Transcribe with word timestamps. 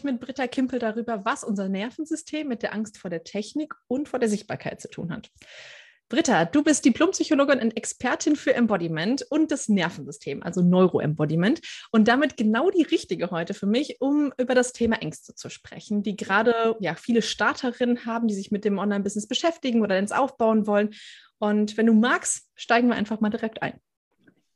ich 0.00 0.04
mit 0.04 0.20
Britta 0.20 0.46
Kimpel 0.46 0.78
darüber, 0.78 1.24
was 1.24 1.44
unser 1.44 1.68
Nervensystem 1.68 2.48
mit 2.48 2.62
der 2.62 2.72
Angst 2.72 2.98
vor 2.98 3.10
der 3.10 3.22
Technik 3.22 3.74
und 3.86 4.08
vor 4.08 4.18
der 4.18 4.28
Sichtbarkeit 4.28 4.80
zu 4.80 4.88
tun 4.88 5.12
hat. 5.12 5.30
Britta, 6.08 6.44
du 6.44 6.64
bist 6.64 6.84
Diplompsychologin 6.84 7.60
und 7.60 7.76
Expertin 7.76 8.34
für 8.34 8.52
Embodiment 8.52 9.22
und 9.30 9.52
das 9.52 9.68
Nervensystem, 9.68 10.42
also 10.42 10.60
Neuroembodiment. 10.60 11.60
Und 11.92 12.08
damit 12.08 12.36
genau 12.36 12.70
die 12.70 12.82
richtige 12.82 13.30
heute 13.30 13.54
für 13.54 13.66
mich, 13.66 14.00
um 14.00 14.32
über 14.36 14.56
das 14.56 14.72
Thema 14.72 14.96
Ängste 15.02 15.36
zu 15.36 15.50
sprechen, 15.50 16.02
die 16.02 16.16
gerade 16.16 16.76
ja, 16.80 16.96
viele 16.96 17.22
Starterinnen 17.22 18.06
haben, 18.06 18.26
die 18.26 18.34
sich 18.34 18.50
mit 18.50 18.64
dem 18.64 18.78
Online-Business 18.78 19.28
beschäftigen 19.28 19.82
oder 19.82 19.98
ins 19.98 20.10
Aufbauen 20.10 20.66
wollen. 20.66 20.94
Und 21.38 21.76
wenn 21.76 21.86
du 21.86 21.94
magst, 21.94 22.50
steigen 22.56 22.88
wir 22.88 22.96
einfach 22.96 23.20
mal 23.20 23.30
direkt 23.30 23.62
ein. 23.62 23.78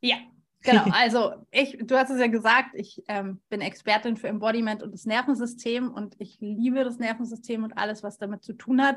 Ja, 0.00 0.16
Genau, 0.64 0.84
also 0.92 1.34
ich, 1.50 1.78
du 1.80 1.96
hast 1.96 2.10
es 2.10 2.18
ja 2.18 2.26
gesagt, 2.26 2.70
ich 2.74 3.02
ähm, 3.08 3.40
bin 3.48 3.60
Expertin 3.60 4.16
für 4.16 4.28
Embodiment 4.28 4.82
und 4.82 4.92
das 4.92 5.04
Nervensystem 5.04 5.90
und 5.90 6.16
ich 6.18 6.38
liebe 6.40 6.82
das 6.82 6.98
Nervensystem 6.98 7.62
und 7.62 7.78
alles, 7.78 8.02
was 8.02 8.18
damit 8.18 8.42
zu 8.42 8.54
tun 8.54 8.82
hat. 8.82 8.96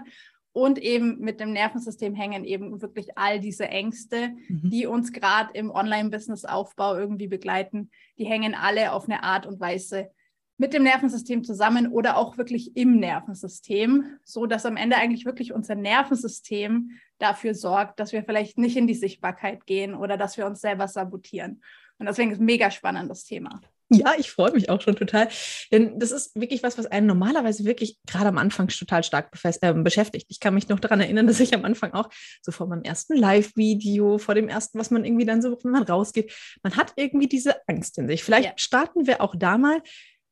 Und 0.54 0.80
eben 0.80 1.20
mit 1.20 1.40
dem 1.40 1.52
Nervensystem 1.52 2.16
hängen 2.16 2.44
eben 2.44 2.82
wirklich 2.82 3.16
all 3.16 3.40
diese 3.40 3.68
Ängste, 3.68 4.30
mhm. 4.48 4.72
die 4.72 4.88
uns 4.88 5.14
gerade 5.14 5.52
im 5.54 5.70
Online-Business-Aufbau 5.70 6.96
irgendwie 6.96 7.28
begleiten. 7.28 7.92
Die 8.18 8.26
hängen 8.26 8.56
alle 8.56 8.92
auf 8.92 9.06
eine 9.06 9.22
Art 9.22 9.46
und 9.46 9.60
Weise 9.60 10.10
mit 10.58 10.74
dem 10.74 10.84
Nervensystem 10.84 11.44
zusammen 11.44 11.88
oder 11.88 12.18
auch 12.18 12.38
wirklich 12.38 12.76
im 12.76 13.00
Nervensystem, 13.00 14.18
so 14.24 14.46
dass 14.46 14.66
am 14.66 14.78
Ende 14.78 14.96
eigentlich 14.96 15.26
wirklich 15.26 15.54
unser 15.54 15.76
Nervensystem 15.76 16.92
dafür 17.20 17.54
sorgt, 17.54 18.00
dass 18.00 18.12
wir 18.12 18.24
vielleicht 18.24 18.58
nicht 18.58 18.78
in 18.78 18.88
die 18.88 18.96
Sichtbarkeit 18.96 19.66
gehen 19.66 19.94
oder 19.94 20.18
dass 20.18 20.38
wir 20.38 20.46
uns 20.46 20.62
selber 20.62 20.88
sabotieren. 20.88 21.62
Und 22.00 22.08
deswegen 22.08 22.32
ist 22.32 22.42
mega 22.42 22.72
spannend 22.72 23.10
das 23.10 23.24
Thema. 23.24 23.62
Ja, 23.90 24.14
ich 24.18 24.32
freue 24.32 24.52
mich 24.52 24.70
auch 24.70 24.82
schon 24.82 24.98
total. 24.98 25.30
Denn 25.72 25.98
das 25.98 26.12
ist 26.12 26.36
wirklich 26.36 26.62
was, 26.62 26.78
was 26.78 26.88
einen 26.88 27.08
normalerweise 27.08 27.64
wirklich 27.64 27.98
gerade 28.06 28.28
am 28.28 28.38
Anfang 28.38 28.68
total 28.68 29.02
stark 29.04 29.32
äh, 29.62 29.74
beschäftigt. 29.74 30.26
Ich 30.30 30.42
kann 30.42 30.54
mich 30.54 30.68
noch 30.68 30.80
daran 30.80 31.00
erinnern, 31.00 31.26
dass 31.28 31.40
ich 31.40 31.54
am 31.54 31.64
Anfang 31.64 31.94
auch 31.94 32.10
so 32.42 32.52
vor 32.52 32.68
meinem 32.68 32.84
ersten 32.84 33.16
Live-Video, 33.16 34.18
vor 34.18 34.36
dem 34.36 34.50
ersten, 34.50 34.78
was 34.78 34.92
man 34.92 35.06
irgendwie 35.06 35.26
dann 35.26 35.42
so, 35.42 35.58
wenn 35.64 35.72
man 35.72 35.84
rausgeht, 35.84 36.34
man 36.64 36.76
hat 36.76 36.94
irgendwie 36.98 37.28
diese 37.28 37.56
Angst 37.68 37.98
in 37.98 38.08
sich. 38.08 38.24
Vielleicht 38.24 38.46
ja. 38.46 38.54
starten 38.58 39.08
wir 39.08 39.22
auch 39.22 39.36
da 39.38 39.58
mal. 39.58 39.82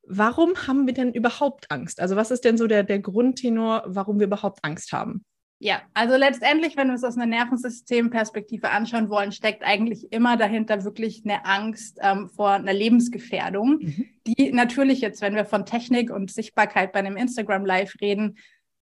Warum 0.08 0.54
haben 0.66 0.86
wir 0.86 0.94
denn 0.94 1.12
überhaupt 1.12 1.70
Angst? 1.70 2.00
Also 2.00 2.16
was 2.16 2.30
ist 2.30 2.44
denn 2.44 2.56
so 2.56 2.66
der, 2.66 2.84
der 2.84 3.00
Grundtenor, 3.00 3.82
warum 3.86 4.18
wir 4.18 4.26
überhaupt 4.26 4.60
Angst 4.62 4.92
haben? 4.92 5.24
Ja, 5.58 5.80
also 5.94 6.16
letztendlich, 6.16 6.76
wenn 6.76 6.88
wir 6.88 6.94
es 6.94 7.04
aus 7.04 7.16
einer 7.16 7.24
Nervensystemperspektive 7.24 8.68
anschauen 8.68 9.08
wollen, 9.08 9.32
steckt 9.32 9.64
eigentlich 9.64 10.12
immer 10.12 10.36
dahinter 10.36 10.84
wirklich 10.84 11.22
eine 11.24 11.46
Angst 11.46 11.98
ähm, 12.02 12.28
vor 12.28 12.50
einer 12.50 12.74
Lebensgefährdung, 12.74 13.78
mhm. 13.80 14.06
die 14.26 14.52
natürlich 14.52 15.00
jetzt, 15.00 15.22
wenn 15.22 15.34
wir 15.34 15.46
von 15.46 15.64
Technik 15.64 16.10
und 16.10 16.30
Sichtbarkeit 16.30 16.92
bei 16.92 16.98
einem 16.98 17.16
Instagram 17.16 17.64
Live 17.64 17.94
reden, 18.02 18.36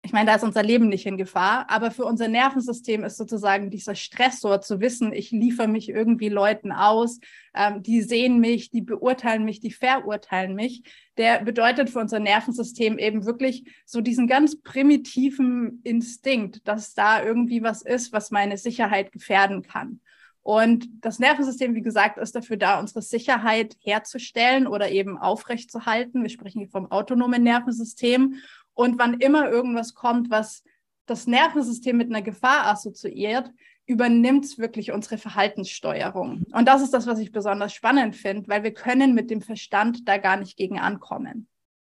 ich 0.03 0.13
meine, 0.13 0.27
da 0.27 0.35
ist 0.35 0.43
unser 0.43 0.63
Leben 0.63 0.87
nicht 0.87 1.05
in 1.05 1.17
Gefahr, 1.17 1.65
aber 1.69 1.91
für 1.91 2.05
unser 2.05 2.27
Nervensystem 2.27 3.03
ist 3.03 3.17
sozusagen 3.17 3.69
dieser 3.69 3.95
Stressor 3.95 4.61
zu 4.61 4.79
wissen, 4.79 5.11
ich 5.11 5.31
liefere 5.31 5.67
mich 5.67 5.89
irgendwie 5.89 6.29
Leuten 6.29 6.71
aus, 6.71 7.19
ähm, 7.53 7.83
die 7.83 8.01
sehen 8.01 8.39
mich, 8.39 8.69
die 8.69 8.81
beurteilen 8.81 9.43
mich, 9.43 9.59
die 9.59 9.71
verurteilen 9.71 10.55
mich, 10.55 10.83
der 11.17 11.43
bedeutet 11.43 11.89
für 11.89 11.99
unser 11.99 12.19
Nervensystem 12.19 12.97
eben 12.99 13.25
wirklich 13.25 13.65
so 13.85 13.99
diesen 14.01 14.27
ganz 14.27 14.61
primitiven 14.61 15.81
Instinkt, 15.83 16.67
dass 16.67 16.93
da 16.93 17.23
irgendwie 17.23 17.63
was 17.63 17.81
ist, 17.81 18.13
was 18.13 18.31
meine 18.31 18.57
Sicherheit 18.57 19.11
gefährden 19.11 19.63
kann. 19.63 19.99
Und 20.47 20.87
das 21.01 21.19
Nervensystem, 21.19 21.75
wie 21.75 21.81
gesagt, 21.81 22.17
ist 22.17 22.33
dafür 22.33 22.55
da, 22.55 22.79
unsere 22.79 23.01
Sicherheit 23.01 23.75
herzustellen 23.81 24.65
oder 24.65 24.89
eben 24.89 25.17
aufrechtzuerhalten. 25.17 26.21
Wir 26.21 26.29
sprechen 26.29 26.59
hier 26.59 26.69
vom 26.69 26.89
autonomen 26.89 27.43
Nervensystem. 27.43 28.35
Und 28.77 28.99
wann 28.99 29.15
immer 29.15 29.49
irgendwas 29.49 29.95
kommt, 29.95 30.29
was 30.29 30.63
das 31.07 31.25
Nervensystem 31.25 31.97
mit 31.97 32.09
einer 32.09 32.21
Gefahr 32.21 32.67
assoziiert, 32.67 33.49
übernimmt 33.87 34.45
es 34.45 34.59
wirklich 34.59 34.91
unsere 34.91 35.17
Verhaltenssteuerung. 35.17 36.43
Und 36.51 36.67
das 36.67 36.83
ist 36.83 36.93
das, 36.93 37.07
was 37.07 37.17
ich 37.17 37.31
besonders 37.31 37.73
spannend 37.73 38.15
finde, 38.15 38.47
weil 38.47 38.63
wir 38.63 38.73
können 38.73 39.15
mit 39.15 39.31
dem 39.31 39.41
Verstand 39.41 40.07
da 40.07 40.17
gar 40.17 40.37
nicht 40.37 40.57
gegen 40.57 40.77
ankommen. 40.77 41.47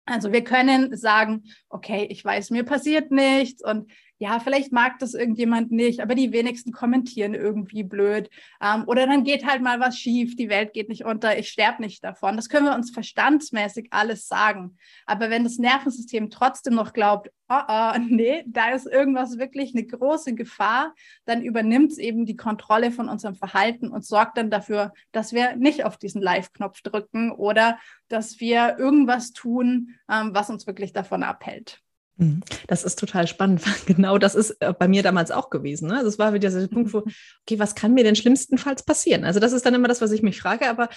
Also 0.05 0.31
wir 0.31 0.43
können 0.43 0.95
sagen, 0.97 1.43
okay, 1.69 2.07
ich 2.09 2.25
weiß, 2.25 2.49
mir 2.49 2.63
passiert 2.63 3.11
nichts 3.11 3.63
und 3.63 3.91
ja, 4.21 4.39
vielleicht 4.39 4.71
mag 4.71 4.99
das 4.99 5.15
irgendjemand 5.15 5.71
nicht, 5.71 5.99
aber 5.99 6.13
die 6.13 6.31
wenigsten 6.31 6.71
kommentieren 6.71 7.33
irgendwie 7.33 7.81
blöd. 7.81 8.29
Ähm, 8.61 8.83
oder 8.85 9.07
dann 9.07 9.23
geht 9.23 9.47
halt 9.47 9.63
mal 9.63 9.79
was 9.79 9.97
schief, 9.97 10.35
die 10.35 10.47
Welt 10.47 10.73
geht 10.73 10.89
nicht 10.89 11.05
unter, 11.05 11.39
ich 11.39 11.49
sterbe 11.49 11.81
nicht 11.81 12.03
davon. 12.03 12.35
Das 12.35 12.47
können 12.47 12.67
wir 12.67 12.75
uns 12.75 12.91
verstandsmäßig 12.91 13.87
alles 13.89 14.27
sagen. 14.27 14.77
Aber 15.07 15.31
wenn 15.31 15.43
das 15.43 15.57
Nervensystem 15.57 16.29
trotzdem 16.29 16.75
noch 16.75 16.93
glaubt, 16.93 17.31
oh, 17.49 17.61
oh, 17.67 17.93
nee, 18.09 18.43
da 18.45 18.69
ist 18.69 18.85
irgendwas 18.85 19.39
wirklich 19.39 19.73
eine 19.73 19.87
große 19.87 20.35
Gefahr, 20.35 20.93
dann 21.25 21.41
übernimmt 21.41 21.91
es 21.91 21.97
eben 21.97 22.27
die 22.27 22.37
Kontrolle 22.37 22.91
von 22.91 23.09
unserem 23.09 23.33
Verhalten 23.33 23.87
und 23.87 24.05
sorgt 24.05 24.37
dann 24.37 24.51
dafür, 24.51 24.93
dass 25.13 25.33
wir 25.33 25.55
nicht 25.55 25.83
auf 25.83 25.97
diesen 25.97 26.21
Live-Knopf 26.21 26.83
drücken 26.83 27.31
oder 27.31 27.79
dass 28.07 28.39
wir 28.39 28.77
irgendwas 28.77 29.33
tun, 29.33 29.95
ähm, 30.07 30.29
was 30.35 30.51
uns 30.51 30.67
wirklich 30.67 30.93
davon 30.93 31.23
abhält. 31.23 31.81
Mhm. 32.21 32.41
Das 32.67 32.83
ist 32.83 32.99
total 32.99 33.27
spannend. 33.27 33.61
Genau 33.85 34.17
das 34.17 34.35
ist 34.35 34.51
äh, 34.61 34.73
bei 34.77 34.87
mir 34.87 35.03
damals 35.03 35.31
auch 35.31 35.49
gewesen. 35.49 35.87
Ne? 35.87 35.97
Also 35.97 36.07
es 36.07 36.19
war 36.19 36.33
wieder 36.33 36.49
dieser 36.49 36.67
Punkt, 36.67 36.93
wo, 36.93 36.99
okay, 36.99 37.57
was 37.57 37.75
kann 37.75 37.93
mir 37.93 38.03
denn 38.03 38.15
schlimmstenfalls 38.15 38.83
passieren? 38.83 39.25
Also 39.25 39.39
das 39.39 39.53
ist 39.53 39.65
dann 39.65 39.73
immer 39.73 39.87
das, 39.87 40.01
was 40.01 40.11
ich 40.11 40.21
mich 40.21 40.39
frage, 40.39 40.69
aber 40.69 40.89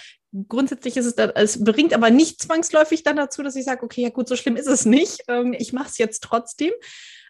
grundsätzlich 0.47 0.95
ist 0.97 1.05
es, 1.05 1.15
da, 1.15 1.25
es 1.35 1.63
bringt 1.63 1.93
aber 1.93 2.11
nicht 2.11 2.41
zwangsläufig 2.41 3.03
dann 3.03 3.17
dazu, 3.17 3.41
dass 3.43 3.55
ich 3.55 3.65
sage, 3.65 3.83
okay, 3.83 4.03
ja 4.03 4.09
gut, 4.09 4.29
so 4.29 4.35
schlimm 4.35 4.55
ist 4.55 4.67
es 4.67 4.85
nicht. 4.85 5.23
Ähm, 5.27 5.53
ich 5.57 5.73
mache 5.73 5.89
es 5.89 5.97
jetzt 5.97 6.23
trotzdem. 6.23 6.71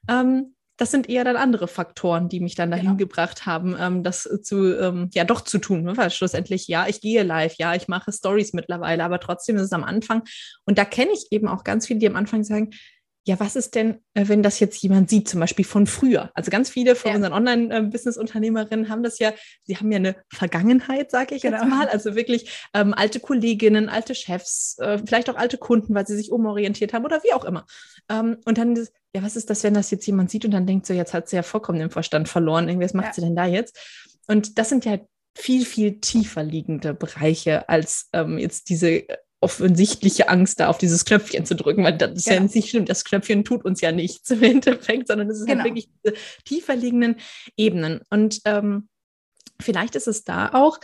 Ähm, 0.09 0.55
das 0.77 0.91
sind 0.91 1.07
eher 1.07 1.23
dann 1.23 1.37
andere 1.37 1.69
Faktoren, 1.69 2.27
die 2.27 2.41
mich 2.41 2.55
dann 2.55 2.69
dahin 2.69 2.87
genau. 2.87 2.97
gebracht 2.97 3.45
haben, 3.45 3.77
ähm, 3.79 4.03
das 4.03 4.23
zu, 4.43 5.07
ja, 5.13 5.23
doch 5.23 5.39
zu 5.39 5.57
tun. 5.57 5.83
Ne? 5.83 5.95
Weil 5.95 6.11
schlussendlich, 6.11 6.67
ja, 6.67 6.85
ich 6.89 6.99
gehe 6.99 7.23
live, 7.23 7.55
ja, 7.57 7.75
ich 7.75 7.87
mache 7.87 8.11
Stories 8.11 8.51
mittlerweile, 8.51 9.05
aber 9.05 9.21
trotzdem 9.21 9.55
ist 9.55 9.61
es 9.61 9.71
am 9.71 9.85
Anfang. 9.85 10.23
Und 10.65 10.77
da 10.77 10.83
kenne 10.83 11.11
ich 11.13 11.31
eben 11.31 11.47
auch 11.47 11.63
ganz 11.63 11.87
viele, 11.87 11.99
die 11.99 12.07
am 12.07 12.17
Anfang 12.17 12.43
sagen, 12.43 12.71
ja, 13.27 13.39
was 13.39 13.55
ist 13.55 13.73
denn, 13.73 14.01
äh, 14.13 14.27
wenn 14.27 14.43
das 14.43 14.59
jetzt 14.59 14.81
jemand 14.83 15.09
sieht, 15.09 15.27
zum 15.27 15.39
Beispiel 15.39 15.65
von 15.65 15.87
früher? 15.87 16.29
Also 16.35 16.51
ganz 16.51 16.69
viele 16.69 16.95
von 16.95 17.09
ja. 17.09 17.17
unseren 17.17 17.33
Online-Business-Unternehmerinnen 17.33 18.87
haben 18.87 19.01
das 19.01 19.17
ja, 19.17 19.33
sie 19.63 19.77
haben 19.77 19.91
ja 19.91 19.97
eine 19.97 20.15
Vergangenheit, 20.31 21.09
sage 21.09 21.33
ich 21.33 21.41
genau. 21.41 21.57
jetzt 21.57 21.67
mal. 21.67 21.87
Also 21.89 22.15
wirklich 22.15 22.67
ähm, 22.75 22.93
alte 22.93 23.19
Kolleginnen, 23.19 23.89
alte 23.89 24.13
Chefs, 24.13 24.77
äh, 24.77 24.99
vielleicht 24.99 25.29
auch 25.31 25.37
alte 25.37 25.57
Kunden, 25.57 25.95
weil 25.95 26.05
sie 26.05 26.15
sich 26.15 26.31
umorientiert 26.31 26.93
haben 26.93 27.03
oder 27.03 27.23
wie 27.23 27.33
auch 27.33 27.45
immer. 27.45 27.65
Ähm, 28.09 28.37
und 28.45 28.59
dann, 28.59 28.75
das, 28.75 28.91
ja, 29.15 29.23
was 29.23 29.35
ist 29.35 29.49
das, 29.49 29.63
wenn 29.63 29.73
das 29.73 29.89
jetzt 29.89 30.05
jemand 30.05 30.29
sieht 30.29 30.45
und 30.45 30.51
dann 30.51 30.67
denkt 30.67 30.85
so, 30.85 30.93
jetzt 30.93 31.15
hat 31.15 31.27
sie 31.27 31.35
ja 31.35 31.43
vollkommen 31.43 31.79
den 31.79 31.89
Verstand 31.89 32.29
verloren, 32.29 32.69
irgendwie, 32.69 32.85
was 32.85 32.93
macht 32.93 33.07
ja. 33.07 33.13
sie 33.13 33.21
denn 33.21 33.35
da 33.35 33.45
jetzt? 33.45 33.79
Und 34.27 34.59
das 34.59 34.69
sind 34.69 34.85
ja 34.85 34.99
viel, 35.35 35.65
viel 35.65 35.99
tiefer 35.99 36.43
liegende 36.43 36.93
Bereiche 36.93 37.67
als 37.67 38.07
ähm, 38.13 38.37
jetzt 38.37 38.69
diese 38.69 39.05
offensichtliche 39.45 40.27
Angst, 40.27 40.59
da 40.59 40.67
auf 40.67 40.79
dieses 40.79 41.05
Knöpfchen 41.05 41.45
zu 41.45 41.55
drücken, 41.55 41.83
weil 41.83 41.97
das 41.97 42.13
ist 42.13 42.25
genau. 42.25 42.41
ja 42.41 42.49
nicht 42.53 42.69
schlimm. 42.69 42.85
Das 42.85 43.05
Knöpfchen 43.05 43.45
tut 43.45 43.63
uns 43.63 43.79
ja 43.79 43.91
nichts 43.91 44.31
im 44.31 44.41
Endeffekt, 44.41 45.07
sondern 45.07 45.29
es 45.29 45.39
ist 45.39 45.47
halt 45.47 45.59
genau. 45.59 45.63
halt 45.63 45.75
wirklich 45.75 45.89
diese 46.03 46.15
tiefer 46.43 46.75
liegenden 46.75 47.17
Ebenen. 47.55 48.01
Und 48.09 48.41
ähm, 48.45 48.89
vielleicht 49.61 49.95
ist 49.95 50.07
es 50.07 50.23
da 50.23 50.49
auch, 50.53 50.79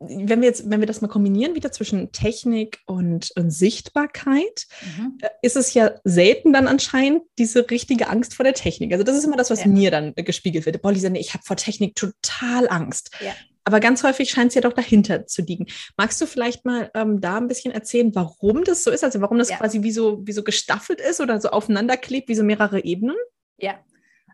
wenn 0.00 0.40
wir 0.40 0.48
jetzt, 0.48 0.70
wenn 0.70 0.80
wir 0.80 0.86
das 0.86 1.02
mal 1.02 1.08
kombinieren, 1.08 1.54
wieder 1.54 1.70
zwischen 1.70 2.12
Technik 2.12 2.80
und, 2.86 3.30
und 3.36 3.50
Sichtbarkeit, 3.50 4.66
mhm. 4.96 5.18
Äh, 5.20 5.28
ist 5.42 5.56
es 5.56 5.74
ja 5.74 5.92
selten 6.04 6.52
dann 6.52 6.66
anscheinend 6.66 7.22
diese 7.38 7.70
richtige 7.70 8.08
Angst 8.08 8.34
vor 8.34 8.44
der 8.44 8.54
Technik. 8.54 8.92
Also 8.92 9.04
das 9.04 9.16
ist 9.16 9.24
immer 9.24 9.36
das, 9.36 9.50
was 9.50 9.60
ja. 9.60 9.68
mir 9.68 9.90
dann 9.90 10.14
gespiegelt 10.14 10.64
wird. 10.64 10.80
Boah, 10.80 10.92
Lisa, 10.92 11.10
nee, 11.10 11.20
ich 11.20 11.34
habe 11.34 11.44
vor 11.44 11.56
Technik 11.56 11.94
total 11.94 12.68
Angst. 12.68 13.10
Ja. 13.20 13.32
Aber 13.64 13.80
ganz 13.80 14.04
häufig 14.04 14.30
scheint 14.30 14.48
es 14.48 14.54
ja 14.54 14.60
doch 14.60 14.72
dahinter 14.72 15.26
zu 15.26 15.42
liegen. 15.42 15.66
Magst 15.96 16.20
du 16.20 16.26
vielleicht 16.26 16.64
mal 16.64 16.90
ähm, 16.94 17.20
da 17.20 17.38
ein 17.38 17.48
bisschen 17.48 17.72
erzählen, 17.72 18.14
warum 18.14 18.62
das 18.64 18.84
so 18.84 18.90
ist? 18.90 19.02
Also 19.02 19.20
warum 19.20 19.38
das 19.38 19.50
ja. 19.50 19.56
quasi 19.56 19.82
wie 19.82 19.92
so, 19.92 20.26
wie 20.26 20.32
so 20.32 20.42
gestaffelt 20.42 21.00
ist 21.00 21.20
oder 21.20 21.40
so 21.40 21.48
aufeinander 21.48 21.96
klebt, 21.96 22.28
wie 22.28 22.34
so 22.34 22.44
mehrere 22.44 22.84
Ebenen? 22.84 23.16
Ja, 23.58 23.78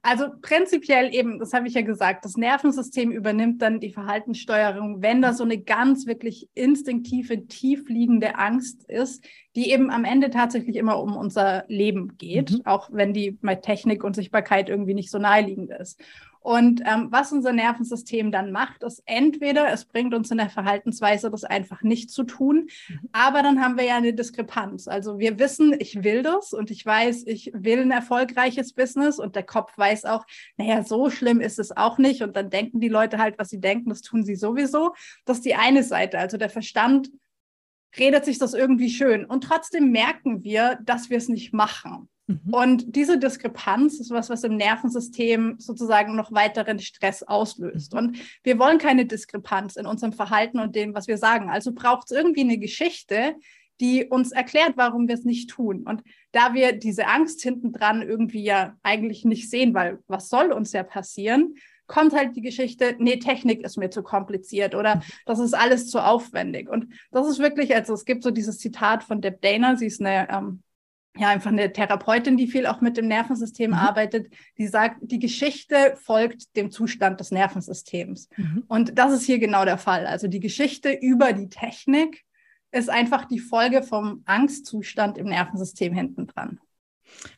also 0.02 0.28
prinzipiell 0.40 1.14
eben, 1.14 1.38
das 1.38 1.52
habe 1.52 1.68
ich 1.68 1.74
ja 1.74 1.82
gesagt, 1.82 2.24
das 2.24 2.36
Nervensystem 2.36 3.12
übernimmt 3.12 3.60
dann 3.60 3.80
die 3.80 3.92
Verhaltenssteuerung, 3.92 5.02
wenn 5.02 5.20
da 5.20 5.34
so 5.34 5.44
eine 5.44 5.58
ganz 5.58 6.06
wirklich 6.06 6.48
instinktive, 6.54 7.46
tiefliegende 7.46 8.36
Angst 8.36 8.84
ist, 8.88 9.22
die 9.56 9.70
eben 9.70 9.90
am 9.90 10.04
Ende 10.04 10.30
tatsächlich 10.30 10.76
immer 10.76 11.00
um 11.00 11.16
unser 11.16 11.64
Leben 11.68 12.16
geht, 12.18 12.52
mhm. 12.52 12.66
auch 12.66 12.88
wenn 12.92 13.12
die 13.12 13.32
bei 13.32 13.56
Technik 13.56 14.04
und 14.04 14.14
Sichtbarkeit 14.14 14.68
irgendwie 14.68 14.94
nicht 14.94 15.10
so 15.10 15.18
naheliegend 15.18 15.70
ist. 15.70 16.00
Und 16.42 16.80
ähm, 16.86 17.08
was 17.10 17.32
unser 17.32 17.52
Nervensystem 17.52 18.32
dann 18.32 18.50
macht, 18.50 18.82
ist 18.82 19.02
entweder 19.04 19.70
es 19.70 19.84
bringt 19.84 20.14
uns 20.14 20.30
in 20.30 20.38
der 20.38 20.48
Verhaltensweise, 20.48 21.30
das 21.30 21.44
einfach 21.44 21.82
nicht 21.82 22.10
zu 22.10 22.24
tun, 22.24 22.70
mhm. 22.88 23.08
aber 23.12 23.42
dann 23.42 23.60
haben 23.60 23.76
wir 23.76 23.84
ja 23.84 23.96
eine 23.96 24.14
Diskrepanz. 24.14 24.88
Also 24.88 25.18
wir 25.18 25.38
wissen, 25.38 25.76
ich 25.78 26.02
will 26.02 26.22
das 26.22 26.54
und 26.54 26.70
ich 26.70 26.84
weiß, 26.84 27.24
ich 27.26 27.52
will 27.54 27.80
ein 27.80 27.90
erfolgreiches 27.90 28.72
Business 28.72 29.18
und 29.18 29.36
der 29.36 29.42
Kopf 29.42 29.76
weiß 29.76 30.06
auch, 30.06 30.24
naja, 30.56 30.82
so 30.82 31.10
schlimm 31.10 31.42
ist 31.42 31.58
es 31.58 31.76
auch 31.76 31.98
nicht. 31.98 32.22
Und 32.22 32.36
dann 32.36 32.48
denken 32.48 32.80
die 32.80 32.88
Leute 32.88 33.18
halt, 33.18 33.38
was 33.38 33.50
sie 33.50 33.60
denken, 33.60 33.90
das 33.90 34.00
tun 34.00 34.24
sie 34.24 34.36
sowieso. 34.36 34.94
Das 35.26 35.38
ist 35.38 35.44
die 35.44 35.56
eine 35.56 35.82
Seite. 35.82 36.18
Also 36.18 36.38
der 36.38 36.48
Verstand 36.48 37.10
redet 37.98 38.24
sich 38.24 38.38
das 38.38 38.54
irgendwie 38.54 38.90
schön. 38.90 39.24
Und 39.24 39.44
trotzdem 39.44 39.90
merken 39.90 40.42
wir, 40.44 40.78
dass 40.84 41.10
wir 41.10 41.18
es 41.18 41.28
nicht 41.28 41.52
machen. 41.52 42.08
Mhm. 42.30 42.54
Und 42.54 42.96
diese 42.96 43.18
Diskrepanz 43.18 43.98
ist 44.00 44.10
was, 44.10 44.30
was 44.30 44.44
im 44.44 44.56
Nervensystem 44.56 45.56
sozusagen 45.58 46.14
noch 46.16 46.32
weiteren 46.32 46.78
Stress 46.78 47.22
auslöst. 47.22 47.92
Mhm. 47.92 47.98
Und 47.98 48.18
wir 48.42 48.58
wollen 48.58 48.78
keine 48.78 49.06
Diskrepanz 49.06 49.76
in 49.76 49.86
unserem 49.86 50.12
Verhalten 50.12 50.60
und 50.60 50.76
dem, 50.76 50.94
was 50.94 51.08
wir 51.08 51.18
sagen. 51.18 51.50
Also 51.50 51.72
braucht 51.72 52.10
es 52.10 52.16
irgendwie 52.16 52.42
eine 52.42 52.58
Geschichte, 52.58 53.34
die 53.80 54.04
uns 54.04 54.30
erklärt, 54.30 54.74
warum 54.76 55.08
wir 55.08 55.14
es 55.14 55.24
nicht 55.24 55.50
tun. 55.50 55.84
Und 55.84 56.02
da 56.32 56.54
wir 56.54 56.72
diese 56.72 57.06
Angst 57.06 57.40
hinten 57.42 57.72
dran 57.72 58.02
irgendwie 58.02 58.44
ja 58.44 58.76
eigentlich 58.82 59.24
nicht 59.24 59.48
sehen, 59.48 59.74
weil 59.74 59.98
was 60.06 60.28
soll 60.28 60.52
uns 60.52 60.72
ja 60.72 60.82
passieren, 60.82 61.54
kommt 61.90 62.14
halt 62.14 62.36
die 62.36 62.40
Geschichte, 62.40 62.94
nee, 62.98 63.18
Technik 63.18 63.62
ist 63.62 63.76
mir 63.76 63.90
zu 63.90 64.04
kompliziert 64.04 64.76
oder 64.76 64.96
mhm. 64.96 65.02
das 65.26 65.40
ist 65.40 65.54
alles 65.54 65.88
zu 65.88 65.98
aufwendig. 65.98 66.68
Und 66.70 66.86
das 67.10 67.26
ist 67.28 67.40
wirklich, 67.40 67.74
also 67.74 67.92
es 67.94 68.04
gibt 68.04 68.22
so 68.22 68.30
dieses 68.30 68.58
Zitat 68.58 69.02
von 69.02 69.20
Deb 69.20 69.42
Dana, 69.42 69.76
sie 69.76 69.86
ist 69.86 70.00
eine 70.00 70.28
ähm, 70.30 70.62
ja, 71.16 71.28
einfach 71.28 71.50
eine 71.50 71.72
Therapeutin, 71.72 72.36
die 72.36 72.46
viel 72.46 72.66
auch 72.66 72.80
mit 72.80 72.96
dem 72.96 73.08
Nervensystem 73.08 73.72
mhm. 73.72 73.76
arbeitet, 73.76 74.32
die 74.58 74.68
sagt, 74.68 74.98
die 75.00 75.18
Geschichte 75.18 75.96
folgt 76.00 76.54
dem 76.54 76.70
Zustand 76.70 77.18
des 77.18 77.32
Nervensystems. 77.32 78.28
Mhm. 78.36 78.62
Und 78.68 78.96
das 78.96 79.12
ist 79.12 79.24
hier 79.24 79.40
genau 79.40 79.64
der 79.64 79.78
Fall. 79.78 80.06
Also 80.06 80.28
die 80.28 80.38
Geschichte 80.38 80.92
über 80.92 81.32
die 81.32 81.48
Technik 81.48 82.24
ist 82.70 82.88
einfach 82.88 83.24
die 83.24 83.40
Folge 83.40 83.82
vom 83.82 84.22
Angstzustand 84.26 85.18
im 85.18 85.26
Nervensystem 85.26 85.92
hinten 85.92 86.28
dran. 86.28 86.60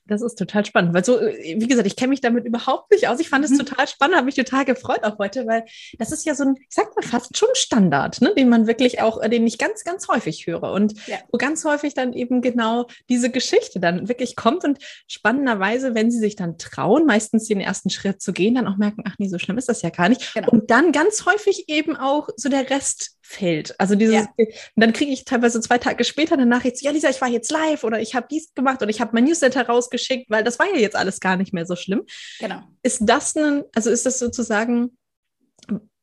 Das 0.07 0.23
ist 0.23 0.37
total 0.37 0.65
spannend, 0.65 0.95
weil 0.95 1.05
so, 1.05 1.19
äh, 1.19 1.57
wie 1.59 1.67
gesagt, 1.67 1.87
ich 1.87 1.97
kenne 1.97 2.11
mich 2.11 2.21
damit 2.21 2.45
überhaupt 2.45 2.91
nicht 2.91 3.09
aus. 3.09 3.21
Ich 3.21 3.29
fand 3.29 3.45
es 3.45 3.53
mhm. 3.53 3.59
total 3.59 3.89
spannend, 3.89 4.17
habe 4.17 4.27
mich 4.27 4.35
total 4.35 4.65
gefreut 4.65 5.05
auch 5.05 5.19
heute, 5.19 5.47
weil 5.47 5.65
das 5.99 6.13
ist 6.13 6.27
ja 6.27 6.35
so 6.35 6.45
ein, 6.45 6.57
ich 6.57 6.75
sag 6.75 6.95
mal 6.95 7.03
fast 7.03 7.37
schon 7.37 7.49
Standard, 7.55 8.21
ne, 8.21 8.35
den 8.37 8.49
man 8.49 8.67
wirklich 8.67 9.01
auch, 9.01 9.23
äh, 9.23 9.29
den 9.29 9.47
ich 9.47 9.59
ganz, 9.59 9.85
ganz 9.85 10.09
häufig 10.09 10.47
höre 10.47 10.73
und 10.73 10.95
ja. 11.07 11.19
wo 11.31 11.39
ganz 11.39 11.65
häufig 11.65 11.95
dann 11.95 12.13
eben 12.13 12.43
genau 12.43 12.87
diese 13.09 13.31
Geschichte 13.31 13.81
dann 13.81 14.09
wirklich 14.09 14.37
kommt 14.37 14.65
und 14.65 14.79
spannenderweise, 15.07 15.95
wenn 15.95 16.11
sie 16.11 16.19
sich 16.19 16.37
dann 16.37 16.59
trauen, 16.59 17.07
meistens 17.07 17.49
den 17.49 17.61
ersten 17.61 17.91
Schritt 17.91 18.21
zu 18.21 18.33
gehen, 18.33 18.55
dann 18.55 18.69
auch 18.69 18.77
merken, 18.77 19.03
ach 19.07 19.15
nee, 19.19 19.29
so 19.29 19.39
schlimm 19.39 19.59
ist 19.59 19.69
das 19.69 19.83
ja 19.83 19.91
gar 19.91 20.09
nicht. 20.09 20.35
Genau. 20.35 20.51
Und 20.51 20.71
dann 20.71 20.93
ganz 20.93 21.27
häufig 21.27 21.69
eben 21.69 21.97
auch 21.97 22.29
so 22.37 22.49
der 22.49 22.71
Rest 22.71 23.17
fällt. 23.33 23.79
Also 23.81 23.95
dieses, 23.95 24.15
ja. 24.15 24.47
dann 24.77 24.93
kriege 24.93 25.13
ich 25.13 25.25
teilweise 25.25 25.61
zwei 25.61 25.79
Tage 25.79 26.05
später 26.05 26.35
eine 26.35 26.47
Nachricht, 26.47 26.83
ja 26.83 26.91
Lisa, 26.91 27.09
ich 27.09 27.21
war 27.21 27.29
jetzt 27.29 27.51
live 27.51 27.85
oder 27.85 28.01
ich 28.01 28.15
habe 28.15 28.27
dies 28.31 28.55
gemacht 28.55 28.83
oder 28.83 28.91
ich 28.91 29.01
habe 29.01 29.13
mein 29.15 29.25
Newsletter 29.25 29.67
rausgeschickt, 29.67 30.31
weil 30.31 30.45
das 30.45 30.59
war 30.59 30.67
ja 30.67 30.79
jetzt 30.79 30.97
alles 30.97 31.21
gar 31.21 31.37
nicht 31.37 31.53
mehr 31.53 31.67
so 31.67 31.77
schlimm. 31.77 32.05
Genau. 32.39 32.61
Ist 32.83 33.01
das 33.03 33.35
ein, 33.37 33.65
also 33.75 33.91
ist 33.91 34.07
das 34.07 34.19
sozusagen, 34.19 34.97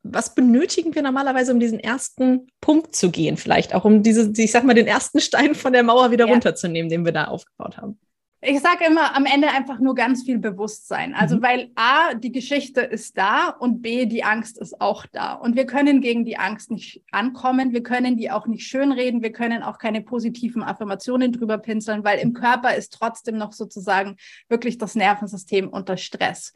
was 0.03 0.33
benötigen 0.33 0.95
wir 0.95 1.01
normalerweise, 1.01 1.53
um 1.53 1.59
diesen 1.59 1.79
ersten 1.79 2.47
Punkt 2.61 2.95
zu 2.95 3.11
gehen? 3.11 3.37
Vielleicht 3.37 3.75
auch 3.75 3.85
um 3.85 4.01
diese, 4.01 4.31
ich 4.35 4.51
sag 4.51 4.63
mal, 4.63 4.73
den 4.73 4.87
ersten 4.87 5.19
Stein 5.19 5.55
von 5.55 5.73
der 5.73 5.83
Mauer 5.83 6.11
wieder 6.11 6.25
ja. 6.25 6.31
runterzunehmen, 6.31 6.89
den 6.89 7.05
wir 7.05 7.11
da 7.11 7.25
aufgebaut 7.25 7.77
haben. 7.77 7.99
Ich 8.41 8.61
sage 8.61 8.85
immer 8.85 9.17
am 9.17 9.25
Ende 9.25 9.49
einfach 9.49 9.79
nur 9.79 9.95
ganz 9.95 10.23
viel 10.23 10.37
Bewusstsein. 10.39 11.13
Also 11.13 11.37
mhm. 11.37 11.41
weil 11.41 11.71
A, 11.75 12.13
die 12.13 12.31
Geschichte 12.31 12.79
ist 12.79 13.17
da 13.17 13.49
und 13.49 13.81
B, 13.81 14.05
die 14.05 14.23
Angst 14.23 14.57
ist 14.57 14.79
auch 14.79 15.05
da. 15.05 15.33
Und 15.33 15.57
wir 15.57 15.65
können 15.65 15.99
gegen 15.99 16.23
die 16.23 16.37
Angst 16.37 16.71
nicht 16.71 17.03
ankommen. 17.11 17.73
Wir 17.73 17.83
können 17.83 18.15
die 18.15 18.31
auch 18.31 18.47
nicht 18.47 18.65
schönreden. 18.65 19.21
Wir 19.21 19.33
können 19.33 19.61
auch 19.61 19.77
keine 19.77 20.01
positiven 20.01 20.63
Affirmationen 20.63 21.33
drüber 21.33 21.57
pinseln, 21.57 22.05
weil 22.05 22.19
im 22.19 22.33
Körper 22.33 22.75
ist 22.75 22.93
trotzdem 22.93 23.37
noch 23.37 23.51
sozusagen 23.51 24.15
wirklich 24.47 24.77
das 24.77 24.95
Nervensystem 24.95 25.67
unter 25.67 25.97
Stress. 25.97 26.53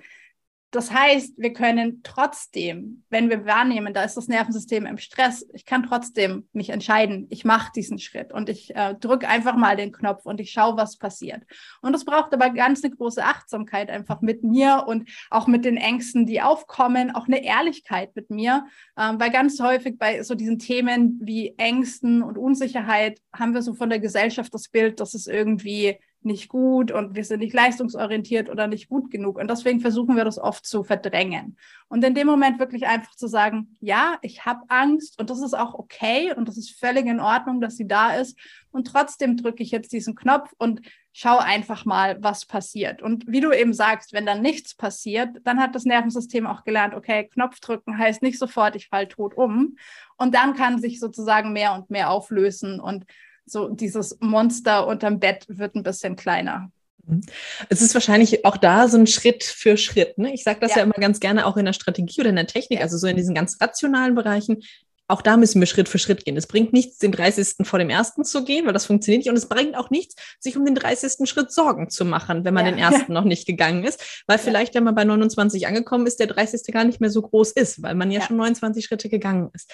Das 0.73 0.91
heißt, 0.91 1.35
wir 1.37 1.53
können 1.53 2.01
trotzdem, 2.01 3.03
wenn 3.11 3.29
wir 3.29 3.45
wahrnehmen, 3.45 3.93
da 3.93 4.03
ist 4.03 4.17
das 4.17 4.27
Nervensystem 4.27 4.87
im 4.87 4.97
Stress, 4.97 5.47
ich 5.53 5.65
kann 5.65 5.83
trotzdem 5.83 6.47
mich 6.51 6.71
entscheiden, 6.71 7.27
ich 7.29 7.45
mache 7.45 7.71
diesen 7.75 7.99
Schritt 7.99 8.33
und 8.33 8.49
ich 8.49 8.75
äh, 8.75 8.95
drücke 8.95 9.27
einfach 9.27 9.55
mal 9.55 9.77
den 9.77 9.91
Knopf 9.91 10.25
und 10.25 10.39
ich 10.39 10.49
schaue, 10.49 10.75
was 10.75 10.97
passiert. 10.97 11.43
Und 11.83 11.95
es 11.95 12.05
braucht 12.05 12.33
aber 12.33 12.49
ganz 12.49 12.83
eine 12.83 12.95
große 12.95 13.23
Achtsamkeit 13.23 13.91
einfach 13.91 14.21
mit 14.21 14.43
mir 14.43 14.85
und 14.87 15.07
auch 15.29 15.45
mit 15.45 15.63
den 15.63 15.77
Ängsten, 15.77 16.25
die 16.25 16.41
aufkommen, 16.41 17.13
auch 17.13 17.27
eine 17.27 17.45
Ehrlichkeit 17.45 18.15
mit 18.15 18.31
mir, 18.31 18.65
ähm, 18.97 19.19
weil 19.19 19.29
ganz 19.29 19.59
häufig 19.59 19.99
bei 19.99 20.23
so 20.23 20.33
diesen 20.33 20.57
Themen 20.57 21.19
wie 21.21 21.53
Ängsten 21.57 22.23
und 22.23 22.35
Unsicherheit 22.35 23.19
haben 23.31 23.53
wir 23.53 23.61
so 23.61 23.75
von 23.75 23.91
der 23.91 23.99
Gesellschaft 23.99 24.51
das 24.51 24.69
Bild, 24.69 24.99
dass 24.99 25.13
es 25.13 25.27
irgendwie 25.27 25.99
nicht 26.25 26.49
gut 26.49 26.91
und 26.91 27.15
wir 27.15 27.23
sind 27.23 27.39
nicht 27.39 27.53
leistungsorientiert 27.53 28.49
oder 28.49 28.67
nicht 28.67 28.89
gut 28.89 29.11
genug. 29.11 29.37
Und 29.37 29.49
deswegen 29.49 29.79
versuchen 29.79 30.15
wir 30.15 30.25
das 30.25 30.39
oft 30.39 30.65
zu 30.65 30.83
verdrängen. 30.83 31.57
Und 31.87 32.03
in 32.03 32.15
dem 32.15 32.27
Moment 32.27 32.59
wirklich 32.59 32.87
einfach 32.87 33.15
zu 33.15 33.27
sagen, 33.27 33.75
ja, 33.79 34.17
ich 34.21 34.45
habe 34.45 34.61
Angst 34.67 35.19
und 35.19 35.29
das 35.29 35.41
ist 35.41 35.53
auch 35.53 35.73
okay 35.73 36.33
und 36.33 36.47
das 36.47 36.57
ist 36.57 36.79
völlig 36.79 37.05
in 37.05 37.19
Ordnung, 37.19 37.61
dass 37.61 37.77
sie 37.77 37.87
da 37.87 38.15
ist. 38.15 38.37
Und 38.71 38.87
trotzdem 38.87 39.37
drücke 39.37 39.63
ich 39.63 39.71
jetzt 39.71 39.91
diesen 39.93 40.15
Knopf 40.15 40.53
und 40.57 40.81
schau 41.13 41.37
einfach 41.37 41.85
mal, 41.85 42.17
was 42.21 42.45
passiert. 42.45 43.01
Und 43.01 43.25
wie 43.27 43.39
du 43.39 43.51
eben 43.51 43.73
sagst, 43.73 44.13
wenn 44.13 44.25
dann 44.25 44.41
nichts 44.41 44.73
passiert, 44.75 45.37
dann 45.43 45.59
hat 45.59 45.75
das 45.75 45.85
Nervensystem 45.85 46.47
auch 46.47 46.63
gelernt, 46.63 46.95
okay, 46.95 47.29
Knopf 47.31 47.59
drücken 47.59 47.97
heißt 47.97 48.23
nicht 48.23 48.39
sofort, 48.39 48.75
ich 48.75 48.89
fall 48.89 49.07
tot 49.07 49.35
um. 49.35 49.77
Und 50.17 50.33
dann 50.33 50.55
kann 50.55 50.81
sich 50.81 50.99
sozusagen 50.99 51.53
mehr 51.53 51.73
und 51.73 51.91
mehr 51.91 52.09
auflösen 52.09 52.79
und 52.79 53.05
so 53.45 53.69
dieses 53.69 54.17
Monster 54.19 54.87
unterm 54.87 55.19
Bett 55.19 55.45
wird 55.47 55.75
ein 55.75 55.83
bisschen 55.83 56.15
kleiner. 56.15 56.71
Mhm. 57.05 57.21
Es 57.69 57.81
ist 57.81 57.93
wahrscheinlich 57.93 58.45
auch 58.45 58.57
da 58.57 58.87
so 58.87 58.97
ein 58.97 59.07
Schritt 59.07 59.43
für 59.43 59.77
Schritt. 59.77 60.17
Ne? 60.17 60.33
Ich 60.33 60.43
sage 60.43 60.59
das 60.59 60.71
ja. 60.71 60.77
ja. 60.77 60.83
immer 60.83 60.93
ganz 60.93 61.19
gerne 61.19 61.45
auch 61.45 61.57
in 61.57 61.65
der 61.65 61.73
Strategie 61.73 62.21
oder 62.21 62.29
in 62.29 62.35
der 62.35 62.47
Technik, 62.47 62.79
ja. 62.79 62.85
also 62.85 62.97
so 62.97 63.07
in 63.07 63.17
diesen 63.17 63.35
ganz 63.35 63.59
rationalen 63.61 64.15
Bereichen. 64.15 64.61
Auch 65.09 65.21
da 65.21 65.35
müssen 65.35 65.59
wir 65.59 65.67
Schritt 65.67 65.89
für 65.89 65.99
Schritt 65.99 66.23
gehen. 66.23 66.37
Es 66.37 66.47
bringt 66.47 66.71
nichts, 66.71 66.97
den 66.97 67.11
30. 67.11 67.67
vor 67.67 67.77
dem 67.77 67.89
ersten 67.89 68.23
zu 68.23 68.45
gehen, 68.45 68.65
weil 68.65 68.73
das 68.73 68.85
funktioniert 68.85 69.19
nicht. 69.19 69.29
Und 69.29 69.35
es 69.35 69.49
bringt 69.49 69.75
auch 69.75 69.89
nichts, 69.89 70.15
sich 70.39 70.55
um 70.55 70.63
den 70.63 70.75
30. 70.75 71.29
Schritt 71.29 71.51
Sorgen 71.51 71.89
zu 71.89 72.05
machen, 72.05 72.45
wenn 72.45 72.53
man 72.53 72.65
ja. 72.65 72.71
den 72.71 72.79
ersten 72.79 73.11
noch 73.11 73.25
nicht 73.25 73.45
gegangen 73.45 73.83
ist. 73.83 74.23
Weil 74.27 74.39
vielleicht, 74.39 74.75
wenn 74.75 74.85
man 74.85 74.95
bei 74.95 75.03
29 75.03 75.67
angekommen 75.67 76.07
ist, 76.07 76.21
der 76.21 76.27
30. 76.27 76.61
gar 76.73 76.85
nicht 76.85 77.01
mehr 77.01 77.09
so 77.09 77.21
groß 77.21 77.51
ist, 77.51 77.83
weil 77.83 77.95
man 77.95 78.11
ja, 78.11 78.21
schon 78.21 78.37
29 78.37 78.85
Schritte 78.85 79.09
gegangen 79.09 79.51
ist. 79.53 79.69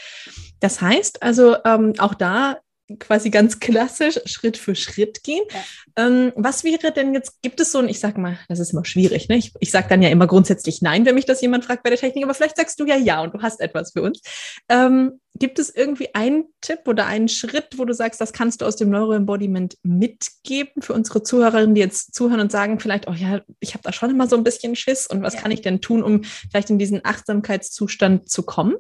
Das 0.60 0.82
heißt 0.82 1.22
also, 1.22 1.58
ähm, 1.64 1.94
auch 2.00 2.16
da 2.16 2.58
quasi 2.98 3.30
ganz 3.30 3.60
klassisch 3.60 4.20
Schritt 4.26 4.58
für 4.58 4.76
Schritt 4.76 5.24
gehen. 5.24 5.44
Ja. 5.50 6.08
Ähm, 6.08 6.34
was 6.36 6.64
wäre 6.64 6.92
denn 6.92 7.14
jetzt, 7.14 7.42
gibt 7.42 7.60
es 7.60 7.72
so 7.72 7.80
ein, 7.80 7.90
ich 7.90 8.00
sag 8.00 8.18
mal, 8.18 8.40
das 8.48 8.60
ist 8.60 8.74
immer 8.74 8.86
schwierig, 8.86 9.30
ne? 9.30 9.38
Ich, 9.38 9.54
ich 9.60 9.72
sage 9.72 9.88
dann 9.90 10.02
ja 10.02 10.10
immer 10.10 10.28
grundsätzlich 10.28 10.82
nein, 10.82 11.06
wenn 11.06 11.16
mich 11.16 11.26
das 11.26 11.42
jemand 11.42 11.66
fragt 11.66 11.84
bei 11.84 11.90
der 11.90 12.00
Technik, 12.00 12.24
aber 12.24 12.34
vielleicht 12.34 12.58
sagst 12.58 12.80
du 12.80 12.86
ja 12.86 12.96
ja 12.96 13.22
und 13.22 13.36
du 13.36 13.42
hast 13.42 13.60
etwas 13.60 13.92
für 13.92 14.02
uns. 14.02 14.22
Ähm, 14.70 15.20
gibt 15.38 15.60
es 15.60 15.74
irgendwie 15.74 16.14
einen 16.16 16.46
Tipp 16.62 16.82
oder 16.86 17.06
einen 17.06 17.30
Schritt, 17.30 17.78
wo 17.78 17.86
du 17.86 17.94
sagst, 17.94 18.20
das 18.20 18.34
kannst 18.34 18.62
du 18.62 18.66
aus 18.66 18.76
dem 18.76 18.90
Neuroembodiment 18.90 19.78
mitgeben 19.84 20.82
für 20.82 20.94
unsere 20.94 21.24
Zuhörerinnen, 21.24 21.76
die 21.76 21.82
jetzt 21.82 22.14
zuhören 22.14 22.42
und 22.42 22.52
sagen 22.52 22.80
vielleicht, 22.80 23.08
oh 23.08 23.14
ja, 23.14 23.42
ich 23.60 23.74
habe 23.74 23.84
da 23.84 23.94
schon 23.94 24.10
immer 24.10 24.28
so 24.28 24.36
ein 24.36 24.44
bisschen 24.44 24.76
Schiss 24.76 25.08
und 25.08 25.22
was 25.22 25.36
ja. 25.36 25.42
kann 25.42 25.52
ich 25.52 25.62
denn 25.62 25.82
tun, 25.82 26.04
um 26.04 26.24
vielleicht 26.24 26.70
in 26.70 26.80
diesen 26.80 27.06
Achtsamkeitszustand 27.06 28.30
zu 28.30 28.44
kommen? 28.44 28.76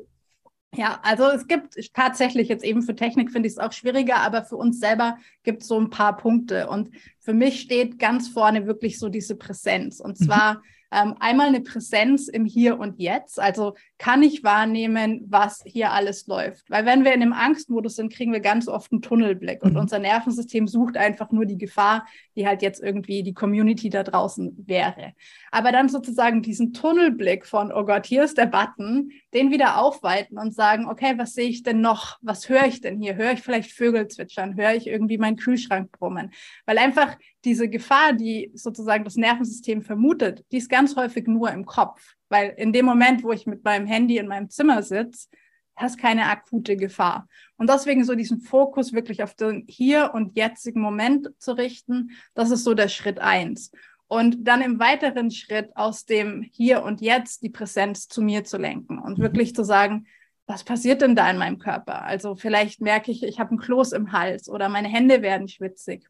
Ja, 0.75 0.99
also 1.01 1.25
es 1.25 1.47
gibt 1.47 1.75
tatsächlich 1.93 2.47
jetzt 2.47 2.63
eben 2.63 2.83
für 2.83 2.95
Technik 2.95 3.31
finde 3.31 3.47
ich 3.47 3.53
es 3.53 3.59
auch 3.59 3.73
schwieriger, 3.73 4.17
aber 4.17 4.43
für 4.43 4.55
uns 4.55 4.79
selber 4.79 5.17
gibt 5.43 5.63
es 5.63 5.67
so 5.67 5.79
ein 5.79 5.89
paar 5.89 6.15
Punkte. 6.15 6.67
Und 6.67 6.91
für 7.19 7.33
mich 7.33 7.59
steht 7.59 7.97
ganz 7.97 8.27
vorne 8.27 8.67
wirklich 8.67 8.99
so 8.99 9.09
diese 9.09 9.35
Präsenz. 9.35 9.99
Und 9.99 10.19
mhm. 10.19 10.25
zwar 10.25 10.61
ähm, 10.91 11.15
einmal 11.19 11.47
eine 11.47 11.61
Präsenz 11.61 12.27
im 12.27 12.45
Hier 12.45 12.79
und 12.79 12.99
Jetzt. 12.99 13.39
Also 13.39 13.75
kann 13.97 14.23
ich 14.23 14.43
wahrnehmen, 14.43 15.25
was 15.27 15.61
hier 15.65 15.91
alles 15.91 16.27
läuft. 16.27 16.69
Weil 16.69 16.85
wenn 16.85 17.03
wir 17.03 17.13
in 17.13 17.21
einem 17.21 17.33
Angstmodus 17.33 17.95
sind, 17.95 18.11
kriegen 18.11 18.31
wir 18.31 18.39
ganz 18.39 18.67
oft 18.67 18.91
einen 18.91 19.01
Tunnelblick 19.01 19.63
und 19.63 19.73
mhm. 19.73 19.79
unser 19.79 19.99
Nervensystem 19.99 20.67
sucht 20.67 20.97
einfach 20.97 21.31
nur 21.31 21.45
die 21.45 21.57
Gefahr, 21.57 22.07
die 22.35 22.47
halt 22.47 22.61
jetzt 22.61 22.81
irgendwie 22.81 23.23
die 23.23 23.33
Community 23.33 23.89
da 23.89 24.03
draußen 24.03 24.63
wäre. 24.65 25.13
Aber 25.51 25.71
dann 25.71 25.89
sozusagen 25.89 26.41
diesen 26.41 26.73
Tunnelblick 26.73 27.45
von, 27.45 27.71
oh 27.71 27.83
Gott, 27.85 28.05
hier 28.05 28.23
ist 28.23 28.37
der 28.37 28.47
Button, 28.47 29.11
den 29.33 29.51
wieder 29.51 29.79
aufweiten 29.79 30.37
und 30.37 30.55
sagen, 30.55 30.87
okay, 30.87 31.13
was 31.17 31.33
sehe 31.33 31.49
ich 31.49 31.63
denn 31.63 31.81
noch? 31.81 32.17
Was 32.21 32.49
höre 32.49 32.65
ich 32.65 32.81
denn 32.81 32.99
hier? 32.99 33.15
Höre 33.15 33.33
ich 33.33 33.41
vielleicht 33.41 33.71
Vögel 33.71 34.07
zwitschern? 34.07 34.55
Höre 34.55 34.73
ich 34.73 34.87
irgendwie 34.87 35.17
meinen 35.17 35.37
Kühlschrank 35.37 35.91
brummen? 35.91 36.31
Weil 36.65 36.77
einfach 36.77 37.17
diese 37.45 37.69
Gefahr, 37.69 38.13
die 38.13 38.51
sozusagen 38.53 39.03
das 39.03 39.15
Nervensystem 39.15 39.81
vermutet, 39.81 40.43
die 40.51 40.57
ist 40.57 40.69
ganz 40.69 40.95
häufig 40.95 41.27
nur 41.27 41.51
im 41.51 41.65
Kopf. 41.65 42.15
Weil 42.29 42.53
in 42.57 42.73
dem 42.73 42.85
Moment, 42.85 43.23
wo 43.23 43.31
ich 43.31 43.47
mit 43.47 43.63
meinem 43.63 43.87
Handy 43.87 44.17
in 44.17 44.27
meinem 44.27 44.49
Zimmer 44.49 44.83
sitze, 44.83 45.29
hast 45.75 45.97
keine 45.97 46.25
akute 46.25 46.75
Gefahr. 46.75 47.27
Und 47.57 47.69
deswegen 47.69 48.03
so 48.03 48.13
diesen 48.15 48.41
Fokus 48.41 48.91
wirklich 48.91 49.23
auf 49.23 49.33
den 49.35 49.65
hier 49.67 50.11
und 50.13 50.35
jetzigen 50.37 50.81
Moment 50.81 51.29
zu 51.39 51.53
richten, 51.53 52.11
das 52.33 52.51
ist 52.51 52.65
so 52.65 52.73
der 52.73 52.89
Schritt 52.89 53.19
eins. 53.19 53.71
Und 54.07 54.47
dann 54.47 54.61
im 54.61 54.79
weiteren 54.79 55.31
Schritt 55.31 55.69
aus 55.75 56.05
dem 56.05 56.41
Hier 56.41 56.83
und 56.83 56.99
Jetzt 56.99 57.43
die 57.43 57.49
Präsenz 57.49 58.07
zu 58.07 58.21
mir 58.21 58.43
zu 58.43 58.57
lenken 58.57 58.99
und 58.99 59.19
mhm. 59.19 59.21
wirklich 59.21 59.55
zu 59.55 59.63
sagen, 59.63 60.07
was 60.47 60.63
passiert 60.63 61.01
denn 61.01 61.15
da 61.15 61.29
in 61.29 61.37
meinem 61.37 61.59
Körper? 61.59 62.01
Also 62.01 62.35
vielleicht 62.35 62.81
merke 62.81 63.11
ich, 63.11 63.21
ich 63.23 63.39
habe 63.39 63.51
einen 63.51 63.59
Kloß 63.59 63.91
im 63.91 64.11
Hals 64.11 64.49
oder 64.49 64.67
meine 64.67 64.87
Hände 64.87 65.21
werden 65.21 65.47
schwitzig 65.47 66.09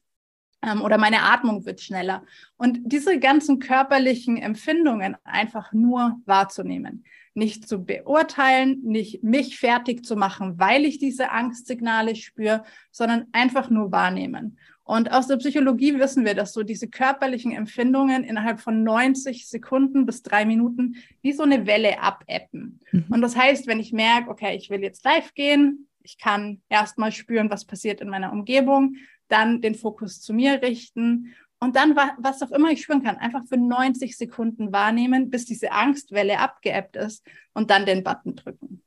oder 0.61 0.97
meine 0.97 1.23
Atmung 1.23 1.65
wird 1.65 1.81
schneller. 1.81 2.23
Und 2.57 2.79
diese 2.83 3.19
ganzen 3.19 3.59
körperlichen 3.59 4.37
Empfindungen 4.37 5.15
einfach 5.23 5.71
nur 5.71 6.19
wahrzunehmen. 6.25 7.05
Nicht 7.33 7.67
zu 7.67 7.85
beurteilen, 7.85 8.81
nicht 8.83 9.23
mich 9.23 9.57
fertig 9.57 10.03
zu 10.03 10.15
machen, 10.15 10.59
weil 10.59 10.83
ich 10.83 10.99
diese 10.99 11.31
Angstsignale 11.31 12.15
spüre, 12.15 12.63
sondern 12.91 13.27
einfach 13.31 13.69
nur 13.69 13.91
wahrnehmen. 13.91 14.57
Und 14.89 15.11
aus 15.11 15.27
der 15.27 15.37
Psychologie 15.37 15.99
wissen 15.99 16.25
wir, 16.25 16.33
dass 16.33 16.51
so 16.51 16.63
diese 16.63 16.87
körperlichen 16.87 17.51
Empfindungen 17.51 18.23
innerhalb 18.23 18.59
von 18.59 18.83
90 18.83 19.47
Sekunden 19.47 20.07
bis 20.07 20.23
drei 20.23 20.45
Minuten 20.45 20.95
wie 21.21 21.31
so 21.31 21.43
eine 21.43 21.67
Welle 21.67 22.01
abappen. 22.01 22.79
Mhm. 22.91 23.05
Und 23.09 23.21
das 23.21 23.35
heißt, 23.35 23.67
wenn 23.67 23.79
ich 23.79 23.93
merke, 23.93 24.31
okay, 24.31 24.57
ich 24.57 24.71
will 24.71 24.81
jetzt 24.81 25.05
live 25.05 25.35
gehen, 25.35 25.87
ich 26.01 26.17
kann 26.17 26.61
erstmal 26.69 27.11
spüren, 27.11 27.51
was 27.51 27.65
passiert 27.65 28.01
in 28.01 28.09
meiner 28.09 28.31
Umgebung, 28.31 28.95
dann 29.29 29.61
den 29.61 29.75
Fokus 29.75 30.21
zu 30.21 30.33
mir 30.33 30.61
richten 30.61 31.33
und 31.59 31.75
dann, 31.75 31.95
was 31.95 32.41
auch 32.41 32.51
immer 32.51 32.71
ich 32.71 32.81
spüren 32.81 33.03
kann, 33.03 33.17
einfach 33.17 33.45
für 33.47 33.57
90 33.57 34.17
Sekunden 34.17 34.71
wahrnehmen, 34.71 35.29
bis 35.29 35.45
diese 35.45 35.71
Angstwelle 35.71 36.39
abgeebbt 36.39 36.95
ist 36.95 37.25
und 37.53 37.69
dann 37.69 37.85
den 37.85 38.03
Button 38.03 38.35
drücken. 38.35 38.81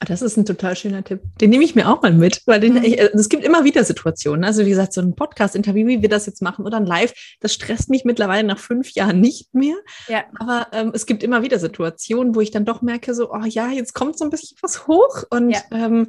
Ah, 0.00 0.06
das 0.06 0.22
ist 0.22 0.38
ein 0.38 0.46
total 0.46 0.74
schöner 0.76 1.04
Tipp. 1.04 1.20
Den 1.40 1.50
nehme 1.50 1.64
ich 1.64 1.74
mir 1.74 1.88
auch 1.88 2.00
mal 2.00 2.12
mit, 2.12 2.42
weil 2.46 2.60
den, 2.60 2.74
mhm. 2.74 2.84
ich, 2.84 2.98
es 2.98 3.28
gibt 3.28 3.44
immer 3.44 3.64
wieder 3.64 3.84
Situationen. 3.84 4.44
Also 4.44 4.64
wie 4.64 4.70
gesagt, 4.70 4.94
so 4.94 5.02
ein 5.02 5.14
Podcast-Interview, 5.14 5.86
wie 5.86 6.00
wir 6.00 6.08
das 6.08 6.24
jetzt 6.24 6.40
machen 6.40 6.64
oder 6.64 6.78
ein 6.78 6.86
Live, 6.86 7.12
das 7.40 7.52
stresst 7.52 7.90
mich 7.90 8.06
mittlerweile 8.06 8.46
nach 8.46 8.58
fünf 8.58 8.92
Jahren 8.92 9.20
nicht 9.20 9.54
mehr. 9.54 9.76
Ja. 10.08 10.24
Aber 10.38 10.68
ähm, 10.72 10.92
es 10.94 11.04
gibt 11.04 11.22
immer 11.22 11.42
wieder 11.42 11.58
Situationen, 11.58 12.34
wo 12.34 12.40
ich 12.40 12.50
dann 12.50 12.64
doch 12.64 12.80
merke, 12.80 13.14
so, 13.14 13.30
oh 13.30 13.44
ja, 13.44 13.68
jetzt 13.68 13.92
kommt 13.92 14.16
so 14.16 14.24
ein 14.24 14.30
bisschen 14.30 14.56
was 14.62 14.86
hoch 14.86 15.24
und 15.28 15.50
ja. 15.50 15.60
ähm, 15.70 16.08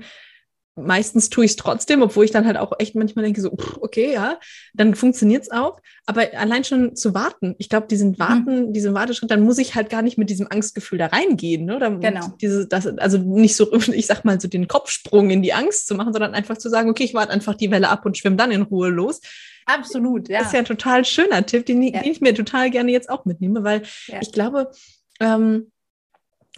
meistens 0.75 1.29
tue 1.29 1.45
ich 1.45 1.51
es 1.51 1.57
trotzdem, 1.57 2.01
obwohl 2.01 2.25
ich 2.25 2.31
dann 2.31 2.45
halt 2.45 2.57
auch 2.57 2.73
echt 2.79 2.95
manchmal 2.95 3.23
denke, 3.23 3.41
so, 3.41 3.55
okay, 3.79 4.13
ja, 4.13 4.39
dann 4.73 4.95
funktioniert 4.95 5.43
es 5.43 5.51
auch. 5.51 5.79
Aber 6.05 6.23
allein 6.35 6.63
schon 6.63 6.95
zu 6.95 7.13
warten, 7.13 7.55
ich 7.59 7.69
glaube, 7.69 7.87
diesen 7.87 8.11
mhm. 8.11 8.19
Warten, 8.19 8.67
mhm. 8.67 8.73
diesen 8.73 8.93
Warteschritt, 8.93 9.29
dann 9.29 9.43
muss 9.43 9.57
ich 9.57 9.75
halt 9.75 9.89
gar 9.89 10.01
nicht 10.01 10.17
mit 10.17 10.29
diesem 10.29 10.47
Angstgefühl 10.49 10.97
da 10.97 11.07
reingehen. 11.07 11.65
Ne? 11.65 11.79
Dann 11.79 11.99
genau. 11.99 12.33
Diese, 12.41 12.67
das, 12.67 12.87
also 12.87 13.17
nicht 13.17 13.55
so, 13.55 13.71
ich 13.93 14.07
sag 14.07 14.25
mal, 14.25 14.39
so 14.39 14.47
den 14.47 14.67
Kopfsprung 14.67 15.29
in 15.29 15.43
die 15.43 15.53
Angst 15.53 15.87
zu 15.87 15.95
machen, 15.95 16.13
sondern 16.13 16.33
einfach 16.33 16.57
zu 16.57 16.69
sagen, 16.69 16.89
okay, 16.89 17.03
ich 17.03 17.13
warte 17.13 17.31
einfach 17.31 17.55
die 17.55 17.71
Welle 17.71 17.89
ab 17.89 18.05
und 18.05 18.17
schwimme 18.17 18.35
dann 18.35 18.51
in 18.51 18.63
Ruhe 18.63 18.89
los. 18.89 19.21
Absolut, 19.65 20.27
ja. 20.27 20.39
Das 20.39 20.47
ist 20.47 20.53
ja 20.53 20.59
ein 20.59 20.65
total 20.65 21.05
schöner 21.05 21.45
Tipp, 21.45 21.65
den, 21.65 21.81
ja. 21.83 22.01
den 22.01 22.11
ich 22.11 22.19
mir 22.19 22.33
total 22.33 22.69
gerne 22.69 22.91
jetzt 22.91 23.09
auch 23.09 23.25
mitnehme, 23.25 23.63
weil 23.63 23.83
ja. 24.07 24.19
ich 24.21 24.31
glaube, 24.31 24.71
ähm, 25.19 25.71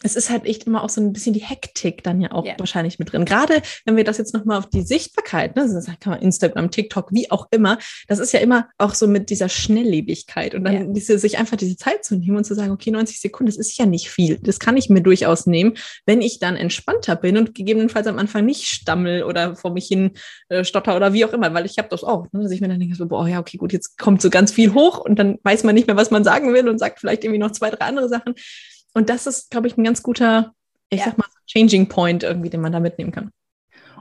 es 0.03 0.15
ist 0.15 0.29
halt 0.29 0.45
echt 0.45 0.65
immer 0.65 0.83
auch 0.83 0.89
so 0.89 0.99
ein 0.99 1.13
bisschen 1.13 1.33
die 1.33 1.41
Hektik 1.41 2.03
dann 2.03 2.19
ja 2.19 2.31
auch 2.31 2.45
yeah. 2.45 2.55
wahrscheinlich 2.57 2.99
mit 2.99 3.13
drin. 3.13 3.23
Gerade 3.23 3.61
wenn 3.85 3.95
wir 3.95 4.03
das 4.03 4.17
jetzt 4.17 4.33
nochmal 4.33 4.57
auf 4.59 4.69
die 4.69 4.81
Sichtbarkeit, 4.81 5.55
ne, 5.55 5.67
das 5.71 5.85
kann 5.99 6.11
man 6.11 6.21
Instagram, 6.21 6.69
TikTok, 6.69 7.13
wie 7.13 7.31
auch 7.31 7.47
immer, 7.51 7.77
das 8.07 8.19
ist 8.19 8.33
ja 8.33 8.41
immer 8.41 8.67
auch 8.77 8.93
so 8.93 9.07
mit 9.07 9.29
dieser 9.29 9.47
Schnelllebigkeit 9.47 10.53
und 10.53 10.65
dann 10.65 10.73
yeah. 10.73 10.85
diese, 10.93 11.17
sich 11.17 11.37
einfach 11.37 11.55
diese 11.55 11.77
Zeit 11.77 12.03
zu 12.03 12.17
nehmen 12.17 12.35
und 12.35 12.43
zu 12.43 12.55
sagen, 12.55 12.71
okay, 12.71 12.91
90 12.91 13.21
Sekunden, 13.21 13.47
das 13.47 13.57
ist 13.57 13.77
ja 13.77 13.85
nicht 13.85 14.09
viel. 14.09 14.37
Das 14.43 14.59
kann 14.59 14.75
ich 14.75 14.89
mir 14.89 15.01
durchaus 15.01 15.47
nehmen, 15.47 15.75
wenn 16.05 16.21
ich 16.21 16.39
dann 16.39 16.57
entspannter 16.57 17.15
bin 17.15 17.37
und 17.37 17.55
gegebenenfalls 17.55 18.07
am 18.07 18.19
Anfang 18.19 18.45
nicht 18.45 18.65
stammel 18.65 19.23
oder 19.23 19.55
vor 19.55 19.71
mich 19.71 19.87
hin 19.87 20.11
äh, 20.49 20.65
stotter 20.65 20.97
oder 20.97 21.13
wie 21.13 21.23
auch 21.23 21.31
immer, 21.31 21.53
weil 21.53 21.65
ich 21.65 21.77
habe 21.77 21.87
das 21.89 22.03
auch, 22.03 22.27
ne, 22.33 22.43
dass 22.43 22.51
ich 22.51 22.59
mir 22.59 22.67
dann 22.67 22.79
denke, 22.81 22.95
so, 22.95 23.05
boah, 23.07 23.27
ja, 23.27 23.39
okay, 23.39 23.57
gut, 23.57 23.71
jetzt 23.71 23.97
kommt 23.97 24.21
so 24.21 24.29
ganz 24.29 24.51
viel 24.51 24.73
hoch 24.73 24.99
und 24.99 25.17
dann 25.17 25.37
weiß 25.43 25.63
man 25.63 25.73
nicht 25.73 25.87
mehr, 25.87 25.95
was 25.95 26.11
man 26.11 26.25
sagen 26.25 26.53
will 26.53 26.67
und 26.67 26.79
sagt 26.79 26.99
vielleicht 26.99 27.23
irgendwie 27.23 27.39
noch 27.39 27.51
zwei, 27.51 27.69
drei 27.69 27.85
andere 27.85 28.09
Sachen. 28.09 28.35
Und 28.95 29.09
das 29.09 29.27
ist, 29.27 29.51
glaube 29.51 29.67
ich, 29.67 29.77
ein 29.77 29.83
ganz 29.83 30.01
guter, 30.01 30.55
ich 30.89 30.99
ja. 30.99 31.05
sag 31.05 31.17
mal, 31.17 31.27
Changing 31.47 31.87
Point 31.87 32.23
irgendwie, 32.23 32.49
den 32.49 32.61
man 32.61 32.71
da 32.71 32.79
mitnehmen 32.79 33.11
kann. 33.11 33.31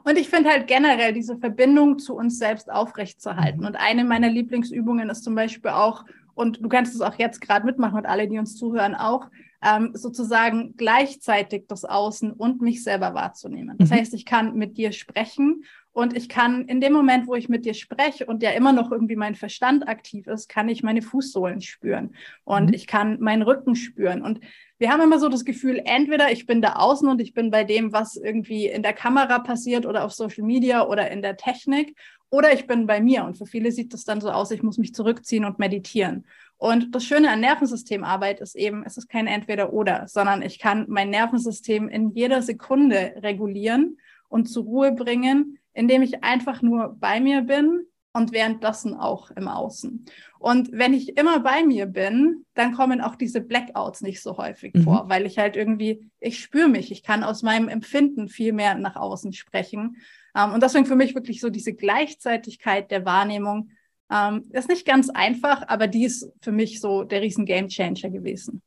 Und 0.05 0.19
ich 0.19 0.29
finde 0.29 0.51
halt 0.51 0.67
generell 0.67 1.13
diese 1.13 1.37
Verbindung 1.39 1.99
zu 1.99 2.15
uns 2.15 2.39
selbst 2.39 2.71
aufrechtzuerhalten. 2.71 3.61
Mhm. 3.61 3.67
Und 3.67 3.77
eine 3.77 4.05
meiner 4.05 4.31
Lieblingsübungen 4.31 5.11
ist 5.11 5.25
zum 5.25 5.35
Beispiel 5.35 5.71
auch, 5.71 6.05
und 6.35 6.63
du 6.63 6.69
kannst 6.69 6.95
es 6.95 7.01
auch 7.01 7.19
jetzt 7.19 7.41
gerade 7.41 7.67
mitmachen 7.67 7.99
und 7.99 8.07
alle, 8.07 8.29
die 8.29 8.39
uns 8.39 8.57
zuhören, 8.57 8.95
auch, 8.95 9.29
ähm, 9.63 9.91
sozusagen 9.95 10.75
gleichzeitig 10.77 11.65
das 11.69 11.85
Außen 11.85 12.33
und 12.33 12.61
mich 12.61 12.85
selber 12.85 13.15
wahrzunehmen. 13.15 13.77
Das 13.79 13.91
mhm. 13.91 13.95
heißt, 13.95 14.15
ich 14.15 14.27
kann 14.27 14.55
mit 14.55 14.77
dir 14.77 14.93
sprechen 14.93 15.65
und 15.95 16.17
ich 16.17 16.29
kann 16.29 16.67
in 16.67 16.81
dem 16.81 16.93
Moment, 16.93 17.29
wo 17.29 17.37
ich 17.37 17.49
mit 17.49 17.65
dir 17.65 17.73
spreche 17.73 18.27
und 18.27 18.43
ja 18.43 18.51
immer 18.51 18.73
noch 18.73 18.91
irgendwie 18.91 19.15
mein 19.15 19.37
Verstand 19.37 19.89
aktiv 19.89 20.27
ist, 20.27 20.49
kann 20.49 20.69
ich 20.69 20.83
meine 20.83 21.03
Fußsohlen 21.03 21.61
spüren 21.61 22.17
und 22.43 22.67
mhm. 22.67 22.75
ich 22.75 22.89
kann 22.89 23.21
meinen 23.21 23.43
Rücken 23.43 23.77
spüren. 23.77 24.21
Und 24.21 24.41
wir 24.79 24.91
haben 24.91 25.01
immer 25.01 25.21
so 25.21 25.29
das 25.29 25.45
Gefühl, 25.45 25.81
entweder 25.85 26.33
ich 26.33 26.47
bin 26.47 26.61
da 26.61 26.75
außen 26.75 27.09
und 27.09 27.21
ich 27.21 27.33
bin 27.33 27.53
bei 27.53 27.63
dem, 27.63 27.93
was 27.93 28.17
irgendwie 28.17 28.67
in 28.67 28.83
der 28.83 28.93
Kamera 28.93 29.39
passiert 29.39 29.87
oder 29.87 30.05
auf 30.05 30.13
Social 30.13 30.45
Media 30.45 30.85
oder 30.85 31.13
in 31.13 31.23
der 31.23 31.37
Technik, 31.37 31.97
oder 32.35 32.53
ich 32.53 32.67
bin 32.67 32.89
bei 32.89 33.01
mir. 33.01 33.25
Und 33.25 33.39
für 33.39 33.47
viele 33.47 33.71
sieht 33.71 33.93
das 33.95 34.03
dann 34.03 34.21
so 34.21 34.29
aus, 34.29 34.51
ich 34.51 34.65
muss 34.65 34.77
mich 34.77 34.93
zurückziehen 34.93 35.45
und 35.45 35.61
meditieren. 35.61 36.27
Und 36.57 36.93
das 36.93 37.05
Schöne 37.05 37.31
an 37.31 37.39
Nervensystemarbeit 37.39 38.41
ist 38.41 38.57
eben, 38.57 38.83
es 38.85 38.97
ist 38.97 39.09
kein 39.09 39.29
Entweder-Oder, 39.29 40.09
sondern 40.09 40.43
ich 40.43 40.59
kann 40.59 40.87
mein 40.89 41.11
Nervensystem 41.11 41.89
in 41.89 42.11
jeder 42.11 42.43
Sekunde 42.43 43.15
regulieren 43.23 43.99
und 44.29 44.47
zur 44.47 44.65
Ruhe 44.65 44.91
bringen, 44.91 45.61
indem 45.75 46.03
ich 46.03 46.25
einfach 46.25 46.63
nur 46.63 46.97
bei 46.99 47.21
mir 47.21 47.43
bin 47.43 47.87
und 48.15 48.33
währenddessen 48.33 48.95
auch 48.95 49.31
im 49.33 49.49
Außen. 49.49 50.07
Und 50.39 50.71
wenn 50.73 50.95
ich 50.95 51.17
immer 51.19 51.41
bei 51.41 51.65
mir 51.65 51.87
bin, 51.87 52.47
dann 52.55 52.75
kommen 52.75 53.01
auch 53.01 53.17
diese 53.17 53.41
Blackouts 53.41 54.03
nicht 54.03 54.23
so 54.23 54.39
häufig 54.39 54.73
mhm. 54.73 54.85
vor, 54.85 55.09
weil 55.09 55.27
ich 55.27 55.39
halt 55.39 55.57
irgendwie, 55.57 56.11
ich 56.21 56.39
spüre 56.41 56.69
mich, 56.69 56.93
ich 56.93 57.03
kann 57.03 57.25
aus 57.25 57.43
meinem 57.43 57.69
Empfinden 57.69 58.29
viel 58.29 58.53
mehr 58.53 58.77
nach 58.77 58.97
außen 58.97 59.33
sprechen. 59.33 59.97
Ähm, 60.37 60.53
und 60.53 60.63
deswegen 60.63 60.87
für 60.87 60.97
mich 60.97 61.15
wirklich 61.15 61.41
so 61.41 61.51
diese 61.51 61.75
Gleichzeitigkeit 61.75 62.91
der 62.91 63.05
Wahrnehmung 63.05 63.71
ähm, 64.13 64.45
ist 64.51 64.69
nicht 64.69 64.87
ganz 64.87 65.11
einfach, 65.11 65.67
aber 65.67 65.89
die 65.89 66.05
ist 66.05 66.31
für 66.41 66.53
mich 66.53 66.81
so 66.81 67.03
der 67.03 67.21
riesen 67.21 67.47
Game 67.47 67.69
Changer 67.69 68.11
gewesen. 68.11 68.63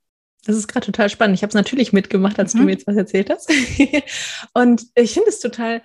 Das 0.46 0.56
ist 0.56 0.68
gerade 0.68 0.86
total 0.86 1.10
spannend. 1.10 1.36
Ich 1.36 1.44
habe 1.44 1.50
es 1.50 1.56
natürlich 1.56 1.94
mitgemacht, 1.94 2.40
als 2.40 2.54
mhm. 2.54 2.60
du 2.60 2.66
mir 2.66 2.72
jetzt 2.72 2.88
was 2.88 2.98
erzählt 2.98 3.30
hast. 3.30 3.52
und 4.54 4.84
ich 4.96 5.14
finde 5.14 5.30
es 5.30 5.40
total 5.40 5.82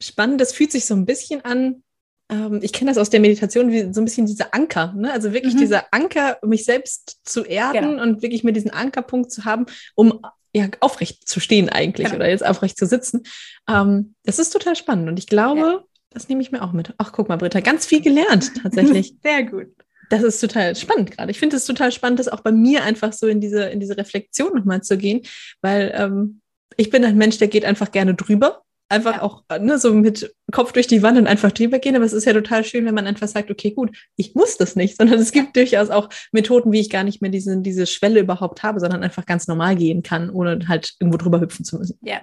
spannend. 0.00 0.40
Das 0.40 0.52
fühlt 0.52 0.72
sich 0.72 0.86
so 0.86 0.94
ein 0.94 1.06
bisschen 1.06 1.44
an 1.44 1.82
ähm, 2.28 2.60
ich 2.62 2.72
kenne 2.72 2.90
das 2.90 2.98
aus 2.98 3.10
der 3.10 3.20
Meditation, 3.20 3.70
wie 3.70 3.92
so 3.92 4.00
ein 4.00 4.04
bisschen 4.04 4.26
dieser 4.26 4.52
Anker, 4.52 4.92
ne? 4.96 5.12
also 5.12 5.32
wirklich 5.32 5.54
mhm. 5.54 5.58
dieser 5.58 5.84
Anker, 5.92 6.38
mich 6.42 6.64
selbst 6.64 7.20
zu 7.24 7.44
erden 7.44 7.90
genau. 7.90 8.02
und 8.02 8.22
wirklich 8.22 8.42
mir 8.42 8.52
diesen 8.52 8.70
Ankerpunkt 8.70 9.30
zu 9.30 9.44
haben, 9.44 9.66
um 9.94 10.20
ja, 10.52 10.68
aufrecht 10.80 11.28
zu 11.28 11.38
stehen 11.38 11.68
eigentlich 11.68 12.06
genau. 12.06 12.16
oder 12.16 12.28
jetzt 12.28 12.44
aufrecht 12.44 12.78
zu 12.78 12.86
sitzen. 12.86 13.22
Ähm, 13.68 14.14
das 14.24 14.38
ist 14.38 14.50
total 14.50 14.74
spannend 14.74 15.08
und 15.08 15.18
ich 15.18 15.26
glaube, 15.26 15.60
ja. 15.60 15.84
das 16.10 16.28
nehme 16.28 16.42
ich 16.42 16.50
mir 16.50 16.62
auch 16.62 16.72
mit. 16.72 16.94
Ach, 16.98 17.12
guck 17.12 17.28
mal, 17.28 17.36
Britta, 17.36 17.60
ganz 17.60 17.86
viel 17.86 18.00
gelernt 18.00 18.52
tatsächlich. 18.62 19.14
Sehr 19.22 19.44
gut. 19.44 19.68
Das 20.08 20.22
ist 20.22 20.40
total 20.40 20.74
spannend 20.76 21.10
gerade. 21.10 21.30
Ich 21.30 21.38
finde 21.38 21.56
es 21.56 21.64
total 21.64 21.92
spannend, 21.92 22.20
das 22.20 22.28
auch 22.28 22.40
bei 22.40 22.52
mir 22.52 22.84
einfach 22.84 23.12
so 23.12 23.26
in 23.26 23.40
diese, 23.40 23.64
in 23.64 23.80
diese 23.80 23.96
Reflexion 23.96 24.54
nochmal 24.54 24.82
zu 24.82 24.96
gehen, 24.96 25.22
weil 25.62 25.92
ähm, 25.96 26.40
ich 26.76 26.90
bin 26.90 27.04
ein 27.04 27.16
Mensch, 27.16 27.38
der 27.38 27.48
geht 27.48 27.64
einfach 27.64 27.90
gerne 27.90 28.14
drüber 28.14 28.62
einfach 28.88 29.20
auch 29.20 29.42
ne, 29.60 29.78
so 29.78 29.92
mit 29.92 30.34
Kopf 30.52 30.72
durch 30.72 30.86
die 30.86 31.02
Wand 31.02 31.18
und 31.18 31.26
einfach 31.26 31.52
drüber 31.52 31.78
gehen. 31.78 31.96
Aber 31.96 32.04
es 32.04 32.12
ist 32.12 32.24
ja 32.24 32.32
total 32.32 32.64
schön, 32.64 32.84
wenn 32.84 32.94
man 32.94 33.06
einfach 33.06 33.28
sagt, 33.28 33.50
okay, 33.50 33.72
gut, 33.72 33.96
ich 34.16 34.34
muss 34.34 34.56
das 34.56 34.76
nicht, 34.76 34.96
sondern 34.96 35.18
es 35.18 35.32
gibt 35.32 35.56
durchaus 35.56 35.90
auch 35.90 36.08
Methoden, 36.32 36.72
wie 36.72 36.80
ich 36.80 36.90
gar 36.90 37.04
nicht 37.04 37.20
mehr 37.22 37.30
diese, 37.30 37.60
diese 37.60 37.86
Schwelle 37.86 38.20
überhaupt 38.20 38.62
habe, 38.62 38.80
sondern 38.80 39.02
einfach 39.02 39.26
ganz 39.26 39.48
normal 39.48 39.76
gehen 39.76 40.02
kann, 40.02 40.30
ohne 40.30 40.68
halt 40.68 40.94
irgendwo 41.00 41.18
drüber 41.18 41.40
hüpfen 41.40 41.64
zu 41.64 41.78
müssen. 41.78 41.98
Ja. 42.02 42.20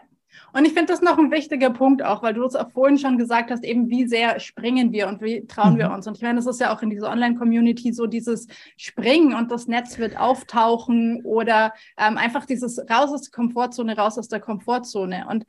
Und 0.55 0.65
ich 0.65 0.73
finde 0.73 0.93
das 0.93 1.01
noch 1.01 1.17
ein 1.17 1.31
wichtiger 1.31 1.71
Punkt 1.71 2.03
auch, 2.03 2.21
weil 2.21 2.35
du 2.35 2.45
es 2.45 2.55
auch 2.55 2.69
vorhin 2.69 2.99
schon 2.99 3.17
gesagt 3.17 3.49
hast, 3.49 3.63
eben 3.63 3.89
wie 3.89 4.07
sehr 4.07 4.39
springen 4.39 4.91
wir 4.91 5.07
und 5.07 5.19
wie 5.19 5.47
trauen 5.47 5.73
mhm. 5.73 5.79
wir 5.79 5.91
uns. 5.91 6.05
Und 6.05 6.15
ich 6.15 6.21
meine, 6.21 6.35
das 6.35 6.45
ist 6.45 6.59
ja 6.59 6.73
auch 6.73 6.83
in 6.83 6.91
dieser 6.91 7.09
Online-Community 7.09 7.91
so 7.91 8.05
dieses 8.05 8.47
Springen 8.77 9.33
und 9.33 9.51
das 9.51 9.67
Netz 9.67 9.97
wird 9.97 10.15
auftauchen 10.15 11.21
oder 11.25 11.73
ähm, 11.97 12.17
einfach 12.19 12.45
dieses 12.45 12.77
raus 12.77 13.11
aus 13.11 13.23
der 13.23 13.31
Komfortzone, 13.31 13.97
raus 13.97 14.19
aus 14.19 14.27
der 14.27 14.39
Komfortzone. 14.39 15.25
Und 15.27 15.43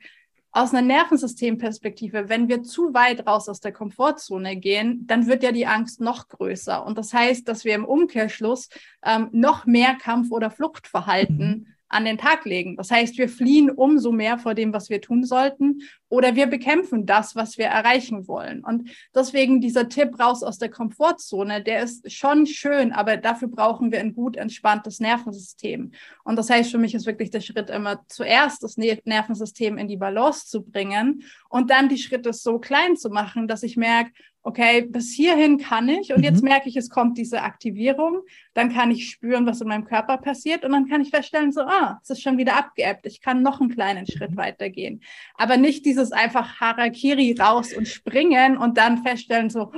aus 0.55 0.73
einer 0.73 0.87
Nervensystemperspektive, 0.87 2.29
wenn 2.29 2.47
wir 2.47 2.63
zu 2.63 2.93
weit 2.93 3.27
raus 3.27 3.49
aus 3.49 3.59
der 3.59 3.73
Komfortzone 3.73 4.55
gehen, 4.55 5.05
dann 5.05 5.27
wird 5.27 5.43
ja 5.43 5.51
die 5.51 5.67
Angst 5.67 5.99
noch 5.99 6.29
größer. 6.29 6.85
Und 6.85 6.97
das 6.97 7.13
heißt, 7.13 7.47
dass 7.47 7.65
wir 7.65 7.75
im 7.75 7.83
Umkehrschluss 7.83 8.69
ähm, 9.03 9.27
noch 9.33 9.65
mehr 9.65 9.95
Kampf- 9.95 10.31
oder 10.31 10.49
Fluchtverhalten 10.49 11.47
mhm 11.47 11.74
an 11.95 12.03
den 12.05 12.17
Tag 12.17 12.43
legen. 12.43 12.75
Das 12.75 12.91
heißt, 12.91 13.17
wir 13.17 13.29
fliehen 13.29 13.71
umso 13.71 14.11
mehr 14.11 14.37
vor 14.37 14.53
dem, 14.53 14.73
was 14.73 14.89
wir 14.89 14.99
tun 14.99 15.23
sollten, 15.23 15.81
oder 16.09 16.35
wir 16.35 16.47
bekämpfen 16.47 17.05
das, 17.05 17.35
was 17.35 17.57
wir 17.57 17.65
erreichen 17.65 18.27
wollen. 18.27 18.63
Und 18.63 18.89
deswegen 19.13 19.61
dieser 19.61 19.89
Tipp 19.89 20.19
raus 20.19 20.43
aus 20.43 20.57
der 20.57 20.69
Komfortzone, 20.69 21.63
der 21.63 21.83
ist 21.83 22.11
schon 22.11 22.45
schön, 22.45 22.91
aber 22.91 23.17
dafür 23.17 23.47
brauchen 23.47 23.91
wir 23.91 23.99
ein 23.99 24.13
gut 24.13 24.35
entspanntes 24.35 24.99
Nervensystem. 24.99 25.91
Und 26.23 26.35
das 26.35 26.49
heißt, 26.49 26.69
für 26.69 26.77
mich 26.77 26.93
ist 26.93 27.05
wirklich 27.05 27.31
der 27.31 27.41
Schritt 27.41 27.69
immer 27.69 28.05
zuerst 28.07 28.61
das 28.63 28.77
Nervensystem 28.77 29.77
in 29.77 29.87
die 29.87 29.97
Balance 29.97 30.47
zu 30.47 30.63
bringen 30.63 31.23
und 31.49 31.69
dann 31.69 31.89
die 31.89 31.97
Schritte 31.97 32.33
so 32.33 32.59
klein 32.59 32.97
zu 32.97 33.09
machen, 33.09 33.47
dass 33.47 33.63
ich 33.63 33.77
merke, 33.77 34.11
okay, 34.45 34.83
bis 34.83 35.11
hierhin 35.11 35.57
kann 35.57 35.89
ich 35.89 36.11
und 36.11 36.19
mhm. 36.19 36.23
jetzt 36.23 36.43
merke 36.43 36.69
ich, 36.69 36.75
es 36.77 36.91
kommt 36.91 37.17
diese 37.17 37.41
Aktivierung, 37.41 38.21
dann 38.53 38.71
kann 38.71 38.91
ich 38.91 39.09
spüren, 39.09 39.47
was 39.47 39.59
in 39.59 39.67
meinem 39.67 39.85
Körper 39.85 40.17
passiert 40.17 40.63
und 40.63 40.71
dann 40.71 40.87
kann 40.87 41.01
ich 41.01 41.09
feststellen, 41.09 41.51
so, 41.51 41.61
ah, 41.61 41.99
es 42.03 42.11
ist 42.11 42.21
schon 42.21 42.37
wieder 42.37 42.55
abgeebbt, 42.55 43.07
ich 43.07 43.21
kann 43.21 43.41
noch 43.41 43.59
einen 43.59 43.71
kleinen 43.71 44.05
Schritt 44.05 44.31
mhm. 44.31 44.37
weitergehen. 44.37 45.01
Aber 45.33 45.57
nicht 45.57 45.83
dieses 45.83 46.11
einfach 46.11 46.59
Harakiri 46.59 47.35
raus 47.39 47.73
und 47.73 47.87
springen 47.87 48.55
und 48.55 48.77
dann 48.77 48.99
feststellen, 48.99 49.49
so, 49.49 49.71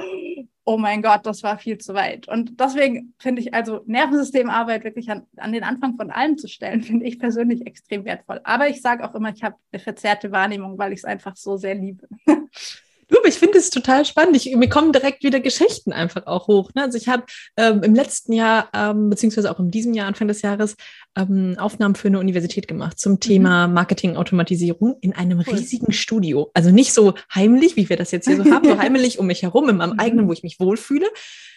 oh 0.66 0.78
mein 0.78 1.02
Gott, 1.02 1.26
das 1.26 1.44
war 1.44 1.58
viel 1.58 1.78
zu 1.78 1.94
weit. 1.94 2.28
Und 2.28 2.60
deswegen 2.60 3.14
finde 3.20 3.42
ich 3.42 3.54
also 3.54 3.84
Nervensystemarbeit 3.86 4.84
wirklich 4.84 5.10
an, 5.10 5.26
an 5.38 5.54
den 5.54 5.64
Anfang 5.64 5.96
von 5.96 6.12
allem 6.12 6.38
zu 6.38 6.50
stellen, 6.50 6.82
finde 6.84 7.06
ich 7.06 7.20
persönlich 7.20 7.66
extrem 7.66 8.04
wertvoll. 8.04 8.42
Aber 8.44 8.68
ich 8.68 8.82
sage 8.82 9.08
auch 9.08 9.16
immer, 9.16 9.30
ich 9.34 9.44
habe 9.44 9.56
eine 9.72 9.82
verzerrte 9.82 10.34
Wahrnehmung, 10.34 10.78
weil 10.78 10.92
ich 10.92 11.00
es 11.00 11.06
einfach 11.06 11.38
so 11.38 11.56
sehr 11.56 11.74
liebe. 11.74 12.06
Du, 13.10 13.18
ich 13.26 13.36
finde 13.36 13.58
es 13.58 13.70
total 13.70 14.04
spannend. 14.06 14.36
Ich, 14.36 14.54
mir 14.54 14.68
kommen 14.68 14.92
direkt 14.92 15.24
wieder 15.24 15.40
Geschichten 15.40 15.94
einfach 15.94 16.28
auch 16.28 16.48
hoch. 16.48 16.72
Ne? 16.74 16.84
Also 16.84 16.98
ich 16.98 17.08
habe 17.08 17.24
ähm, 17.56 17.82
im 17.84 17.96
letzten 17.96 18.34
Jahr, 18.34 18.70
ähm, 18.74 19.10
beziehungsweise 19.10 19.50
auch 19.50 19.60
in 19.60 19.72
diesem 19.72 19.94
Jahr, 19.94 20.08
Anfang 20.08 20.28
des 20.28 20.42
Jahres, 20.42 20.76
ähm, 21.18 21.56
Aufnahmen 21.58 21.96
für 21.96 22.10
eine 22.10 22.20
Universität 22.20 22.68
gemacht 22.68 23.00
zum 23.00 23.14
mhm. 23.14 23.20
Thema 23.22 23.68
Marketing-Automatisierung 23.68 24.98
in 25.00 25.14
einem 25.14 25.40
cool. 25.40 25.56
riesigen 25.56 25.94
Studio. 25.94 26.52
Also 26.54 26.72
nicht 26.72 26.94
so 26.94 27.14
heimlich, 27.34 27.78
wie 27.78 27.88
wir 27.88 27.96
das 27.96 28.12
jetzt 28.12 28.28
hier 28.28 28.38
so 28.38 28.52
haben, 28.52 28.68
so 28.68 28.78
heimlich 28.80 29.20
um 29.20 29.28
mich 29.28 29.42
herum, 29.42 29.70
in 29.70 29.78
meinem 29.78 29.94
mhm. 29.94 30.00
eigenen, 30.00 30.28
wo 30.28 30.34
ich 30.34 30.44
mich 30.44 30.60
wohlfühle, 30.60 31.08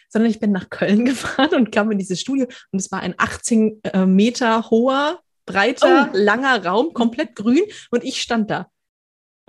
sondern 0.08 0.30
ich 0.30 0.38
bin 0.38 0.52
nach 0.52 0.70
Köln 0.70 1.04
gefahren 1.06 1.54
und 1.54 1.72
kam 1.72 1.90
in 1.90 1.98
dieses 1.98 2.20
Studio 2.20 2.46
und 2.70 2.78
es 2.78 2.92
war 2.92 3.00
ein 3.00 3.14
18 3.16 3.80
äh, 3.82 4.06
Meter 4.06 4.70
hoher, 4.70 5.20
breiter, 5.46 6.10
oh. 6.12 6.16
langer 6.16 6.64
Raum, 6.64 6.92
komplett 6.92 7.34
grün 7.34 7.62
und 7.90 8.04
ich 8.04 8.20
stand 8.20 8.50
da. 8.50 8.68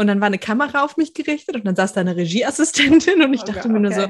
Und 0.02 0.08
dann 0.08 0.20
war 0.20 0.26
eine 0.26 0.40
Kamera 0.40 0.84
auf 0.84 0.98
mich 0.98 1.14
gerichtet 1.14 1.56
und 1.56 1.64
dann 1.64 1.76
saß 1.76 1.94
da 1.94 2.02
eine 2.02 2.16
Regieassistentin 2.16 3.22
und 3.22 3.36
ich 3.36 3.44
oh 3.44 3.46
dachte 3.46 3.70
God, 3.70 3.72
mir 3.72 3.80
nur 3.80 3.92
so, 3.92 4.08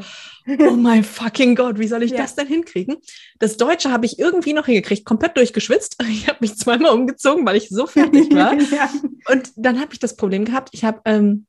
oh 0.66 0.78
mein 0.78 1.04
fucking 1.04 1.54
Gott, 1.56 1.80
wie 1.80 1.88
soll 1.88 2.02
ich 2.02 2.12
ja. 2.12 2.18
das 2.18 2.36
denn 2.36 2.48
hinkriegen? 2.48 2.96
Das 3.40 3.58
Deutsche 3.58 3.92
habe 3.92 4.06
ich 4.06 4.18
irgendwie 4.18 4.54
noch 4.54 4.68
hingekriegt, 4.68 5.06
komplett 5.06 5.36
durchgeschwitzt. 5.36 5.98
Ich 6.12 6.28
habe 6.28 6.38
mich 6.42 6.56
zweimal 6.56 6.94
umgezogen, 6.94 7.46
weil 7.46 7.58
ich 7.58 7.70
so 7.70 7.88
fertig 7.88 8.32
war. 8.34 8.54
ja. 8.54 8.90
Und 9.28 9.52
dann 9.58 9.82
habe 9.82 9.94
ich 9.94 10.00
das 10.00 10.16
Problem 10.16 10.46
gehabt, 10.46 10.70
ich 10.72 10.86
habe 10.86 11.02
ähm, 11.06 11.46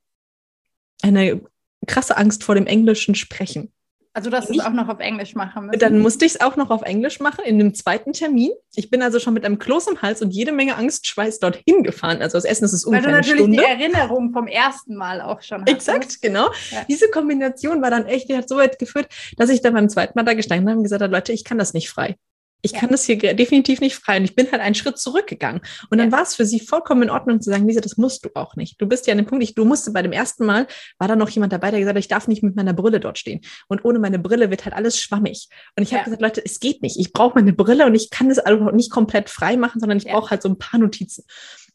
eine 1.02 1.40
krasse 1.86 2.16
Angst 2.16 2.42
vor 2.42 2.56
dem 2.56 2.66
englischen 2.66 3.14
Sprechen. 3.14 3.72
Also, 4.14 4.28
dass 4.28 4.48
du 4.48 4.52
es 4.52 4.60
auch 4.60 4.72
noch 4.72 4.88
auf 4.88 5.00
Englisch 5.00 5.34
machen 5.34 5.66
müssen. 5.66 5.78
Dann 5.78 5.98
musste 6.00 6.26
ich 6.26 6.34
es 6.34 6.40
auch 6.40 6.56
noch 6.56 6.70
auf 6.70 6.82
Englisch 6.82 7.18
machen, 7.20 7.44
in 7.46 7.58
dem 7.58 7.74
zweiten 7.74 8.12
Termin. 8.12 8.50
Ich 8.74 8.90
bin 8.90 9.00
also 9.00 9.18
schon 9.18 9.32
mit 9.32 9.44
einem 9.44 9.58
Kloß 9.58 9.86
im 9.88 10.02
Hals 10.02 10.20
und 10.20 10.32
jede 10.32 10.52
Menge 10.52 10.76
Angstschweiß 10.76 11.38
dorthin 11.38 11.82
gefahren. 11.82 12.20
Also, 12.20 12.36
das 12.36 12.44
Essen 12.44 12.64
ist 12.64 12.74
es 12.74 12.84
ungefähr 12.84 13.10
Weil 13.10 13.22
du 13.22 13.28
natürlich 13.28 13.50
die 13.50 13.64
Erinnerung 13.64 14.32
vom 14.32 14.46
ersten 14.46 14.96
Mal 14.96 15.22
auch 15.22 15.40
schon 15.40 15.62
hast. 15.62 15.70
Exakt, 15.70 16.20
genau. 16.20 16.50
Ja. 16.70 16.84
Diese 16.88 17.08
Kombination 17.10 17.80
war 17.80 17.90
dann 17.90 18.04
echt, 18.04 18.28
die 18.28 18.36
hat 18.36 18.48
so 18.48 18.56
weit 18.56 18.78
geführt, 18.78 19.08
dass 19.38 19.48
ich 19.48 19.62
dann 19.62 19.72
beim 19.72 19.88
zweiten 19.88 20.12
Mal 20.18 20.24
da 20.24 20.34
gestanden 20.34 20.68
habe 20.68 20.76
und 20.76 20.82
gesagt 20.82 21.02
habe, 21.02 21.12
Leute, 21.12 21.32
ich 21.32 21.44
kann 21.44 21.56
das 21.56 21.72
nicht 21.72 21.88
frei. 21.88 22.16
Ich 22.62 22.72
ja. 22.72 22.78
kann 22.78 22.90
das 22.90 23.04
hier 23.04 23.16
definitiv 23.16 23.80
nicht 23.80 23.96
frei. 23.96 24.18
Und 24.18 24.24
ich 24.24 24.36
bin 24.36 24.50
halt 24.50 24.62
einen 24.62 24.74
Schritt 24.74 24.98
zurückgegangen. 24.98 25.60
Und 25.90 25.98
dann 25.98 26.10
ja. 26.10 26.16
war 26.16 26.22
es 26.22 26.36
für 26.36 26.46
sie 26.46 26.60
vollkommen 26.60 27.02
in 27.02 27.10
Ordnung 27.10 27.40
zu 27.40 27.50
sagen, 27.50 27.66
Lisa, 27.66 27.80
das 27.80 27.96
musst 27.96 28.24
du 28.24 28.30
auch 28.34 28.54
nicht. 28.56 28.80
Du 28.80 28.86
bist 28.86 29.06
ja 29.06 29.12
an 29.12 29.18
dem 29.18 29.26
Punkt, 29.26 29.42
ich, 29.42 29.54
du 29.54 29.64
musste 29.64 29.90
bei 29.90 30.02
dem 30.02 30.12
ersten 30.12 30.46
Mal, 30.46 30.66
war 30.98 31.08
da 31.08 31.16
noch 31.16 31.28
jemand 31.28 31.52
dabei, 31.52 31.70
der 31.70 31.80
gesagt 31.80 31.96
hat, 31.96 32.00
ich 32.00 32.08
darf 32.08 32.28
nicht 32.28 32.42
mit 32.42 32.54
meiner 32.54 32.72
Brille 32.72 33.00
dort 33.00 33.18
stehen. 33.18 33.40
Und 33.68 33.84
ohne 33.84 33.98
meine 33.98 34.18
Brille 34.18 34.50
wird 34.50 34.64
halt 34.64 34.74
alles 34.74 34.98
schwammig. 34.98 35.48
Und 35.76 35.82
ich 35.82 35.90
ja. 35.90 35.98
habe 35.98 36.04
gesagt, 36.04 36.22
Leute, 36.22 36.42
es 36.44 36.60
geht 36.60 36.82
nicht. 36.82 36.98
Ich 36.98 37.12
brauche 37.12 37.34
meine 37.34 37.52
Brille 37.52 37.84
und 37.84 37.94
ich 37.94 38.10
kann 38.10 38.28
das 38.28 38.38
also 38.38 38.70
nicht 38.70 38.90
komplett 38.90 39.28
frei 39.28 39.56
machen, 39.56 39.80
sondern 39.80 39.98
ich 39.98 40.04
brauche 40.04 40.30
halt 40.30 40.42
so 40.42 40.48
ein 40.48 40.58
paar 40.58 40.78
Notizen. 40.78 41.24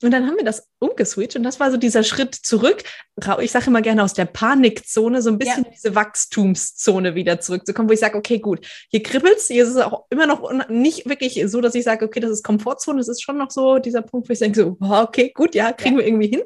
Und 0.03 0.11
dann 0.11 0.27
haben 0.27 0.37
wir 0.37 0.43
das 0.43 0.67
umgeswitcht 0.77 1.35
und 1.35 1.43
das 1.43 1.59
war 1.59 1.71
so 1.71 1.77
dieser 1.77 2.03
Schritt 2.03 2.35
zurück. 2.35 2.83
Ich 3.41 3.51
sage 3.51 3.65
immer 3.67 3.81
gerne 3.81 4.03
aus 4.03 4.13
der 4.13 4.25
Panikzone 4.25 5.23
so 5.23 5.31
ein 5.31 5.39
bisschen 5.39 5.63
ja. 5.63 5.71
diese 5.73 5.95
Wachstumszone 5.95 7.15
wieder 7.15 7.39
zurückzukommen, 7.39 7.89
wo 7.89 7.93
ich 7.93 7.99
sage, 7.99 8.15
okay, 8.15 8.37
gut, 8.37 8.67
hier 8.89 9.01
kribbelt's, 9.01 9.47
hier 9.47 9.63
ist 9.63 9.71
es 9.71 9.77
auch 9.77 10.05
immer 10.11 10.27
noch 10.27 10.69
nicht 10.69 11.09
wirklich 11.09 11.41
so, 11.47 11.61
dass 11.61 11.73
ich 11.73 11.83
sage, 11.83 12.05
okay, 12.05 12.19
das 12.19 12.29
ist 12.29 12.43
Komfortzone, 12.43 12.99
es 12.99 13.07
ist 13.07 13.23
schon 13.23 13.39
noch 13.39 13.49
so 13.49 13.79
dieser 13.79 14.03
Punkt, 14.03 14.29
wo 14.29 14.33
ich 14.33 14.39
denke 14.39 14.59
so, 14.59 14.77
okay, 14.79 15.31
gut, 15.33 15.55
ja, 15.55 15.71
kriegen 15.71 15.95
ja. 15.95 16.01
wir 16.01 16.07
irgendwie 16.07 16.27
hin. 16.27 16.43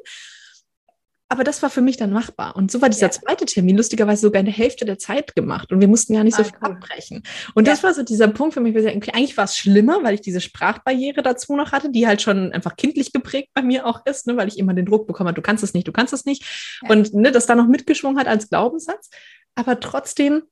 Aber 1.32 1.44
das 1.44 1.62
war 1.62 1.70
für 1.70 1.80
mich 1.80 1.96
dann 1.96 2.12
machbar. 2.12 2.56
Und 2.56 2.70
so 2.70 2.82
war 2.82 2.90
dieser 2.90 3.06
ja. 3.06 3.10
zweite 3.10 3.46
Termin 3.46 3.78
lustigerweise 3.78 4.20
sogar 4.20 4.40
in 4.40 4.44
der 4.44 4.54
Hälfte 4.54 4.84
der 4.84 4.98
Zeit 4.98 5.34
gemacht. 5.34 5.72
Und 5.72 5.80
wir 5.80 5.88
mussten 5.88 6.12
ja 6.12 6.22
nicht 6.22 6.36
so 6.36 6.42
ah, 6.42 6.44
viel 6.44 6.58
cool. 6.60 6.72
abbrechen. 6.72 7.22
Und 7.54 7.66
ja. 7.66 7.72
das 7.72 7.82
war 7.82 7.94
so 7.94 8.02
dieser 8.02 8.28
Punkt 8.28 8.52
für 8.52 8.60
mich, 8.60 8.74
wo 8.74 8.78
ich 8.80 8.84
sage, 8.84 9.14
eigentlich 9.14 9.38
war 9.38 9.44
es 9.44 9.56
schlimmer, 9.56 10.02
weil 10.02 10.12
ich 10.12 10.20
diese 10.20 10.42
Sprachbarriere 10.42 11.22
dazu 11.22 11.56
noch 11.56 11.72
hatte, 11.72 11.90
die 11.90 12.06
halt 12.06 12.20
schon 12.20 12.52
einfach 12.52 12.76
kindlich 12.76 13.14
geprägt 13.14 13.48
bei 13.54 13.62
mir 13.62 13.86
auch 13.86 14.04
ist, 14.04 14.26
ne, 14.26 14.36
weil 14.36 14.46
ich 14.46 14.58
immer 14.58 14.74
den 14.74 14.84
Druck 14.84 15.06
bekomme, 15.06 15.32
du 15.32 15.40
kannst 15.40 15.64
es 15.64 15.72
nicht, 15.72 15.88
du 15.88 15.92
kannst 15.92 16.12
es 16.12 16.26
nicht. 16.26 16.44
Ja. 16.82 16.90
Und 16.90 17.14
ne, 17.14 17.32
das 17.32 17.46
da 17.46 17.54
noch 17.54 17.66
mitgeschwungen 17.66 18.18
hat 18.18 18.26
als 18.26 18.50
Glaubenssatz. 18.50 19.08
Aber 19.54 19.80
trotzdem 19.80 20.42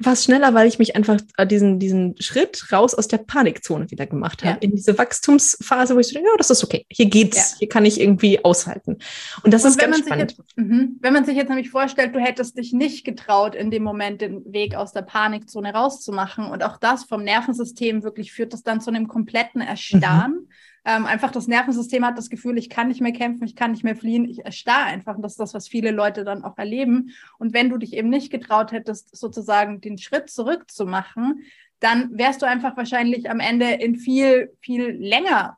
war 0.00 0.14
es 0.14 0.24
schneller, 0.24 0.54
weil 0.54 0.66
ich 0.66 0.78
mich 0.78 0.96
einfach 0.96 1.20
äh, 1.36 1.46
diesen, 1.46 1.78
diesen 1.78 2.20
Schritt 2.20 2.72
raus 2.72 2.94
aus 2.94 3.08
der 3.08 3.18
Panikzone 3.18 3.90
wieder 3.90 4.06
gemacht 4.06 4.42
habe, 4.42 4.54
ja. 4.54 4.58
in 4.60 4.74
diese 4.74 4.96
Wachstumsphase, 4.96 5.94
wo 5.94 6.00
ich 6.00 6.08
so 6.08 6.14
denke, 6.14 6.28
ja, 6.28 6.36
das 6.36 6.50
ist 6.50 6.64
okay, 6.64 6.86
hier 6.90 7.06
geht's, 7.06 7.52
ja. 7.52 7.58
hier 7.58 7.68
kann 7.68 7.84
ich 7.84 8.00
irgendwie 8.00 8.44
aushalten. 8.44 8.98
Und 9.42 9.52
das 9.52 9.64
Und 9.64 9.70
ist 9.70 9.78
ganz 9.78 9.98
spannend. 9.98 10.32
Jetzt, 10.38 10.56
mhm. 10.56 10.96
wenn 11.00 11.12
man 11.12 11.24
sich 11.24 11.36
jetzt 11.36 11.48
nämlich 11.48 11.70
vorstellt, 11.70 12.14
du 12.14 12.20
hättest 12.20 12.56
dich 12.56 12.72
nicht 12.72 13.04
getraut, 13.04 13.54
in 13.54 13.70
dem 13.70 13.82
Moment 13.82 14.20
den 14.20 14.52
Weg 14.52 14.74
aus 14.74 14.92
der 14.92 15.02
Panikzone 15.02 15.72
rauszumachen 15.72 16.46
und 16.46 16.64
auch 16.64 16.78
das 16.78 17.04
vom 17.04 17.22
Nervensystem 17.22 18.02
wirklich 18.02 18.32
führt 18.32 18.52
das 18.52 18.62
dann 18.62 18.80
zu 18.80 18.90
einem 18.90 19.06
kompletten 19.06 19.60
Erstarren. 19.60 20.32
Mhm 20.32 20.48
ähm, 20.84 21.06
einfach 21.06 21.30
das 21.30 21.46
Nervensystem 21.46 22.04
hat 22.04 22.16
das 22.16 22.30
Gefühl, 22.30 22.58
ich 22.58 22.70
kann 22.70 22.88
nicht 22.88 23.00
mehr 23.00 23.12
kämpfen, 23.12 23.44
ich 23.44 23.56
kann 23.56 23.72
nicht 23.72 23.84
mehr 23.84 23.96
fliehen, 23.96 24.24
ich 24.24 24.44
erstarre 24.44 24.84
einfach. 24.84 25.16
Und 25.16 25.22
das 25.22 25.32
ist 25.32 25.40
das, 25.40 25.54
was 25.54 25.68
viele 25.68 25.90
Leute 25.90 26.24
dann 26.24 26.44
auch 26.44 26.56
erleben. 26.58 27.10
Und 27.38 27.52
wenn 27.52 27.68
du 27.68 27.76
dich 27.76 27.92
eben 27.94 28.08
nicht 28.08 28.30
getraut 28.30 28.72
hättest, 28.72 29.14
sozusagen 29.16 29.80
den 29.80 29.98
Schritt 29.98 30.30
zurückzumachen, 30.30 31.44
dann 31.80 32.16
wärst 32.16 32.42
du 32.42 32.46
einfach 32.46 32.76
wahrscheinlich 32.76 33.30
am 33.30 33.40
Ende 33.40 33.70
in 33.70 33.96
viel, 33.96 34.54
viel 34.60 34.90
länger, 34.90 35.56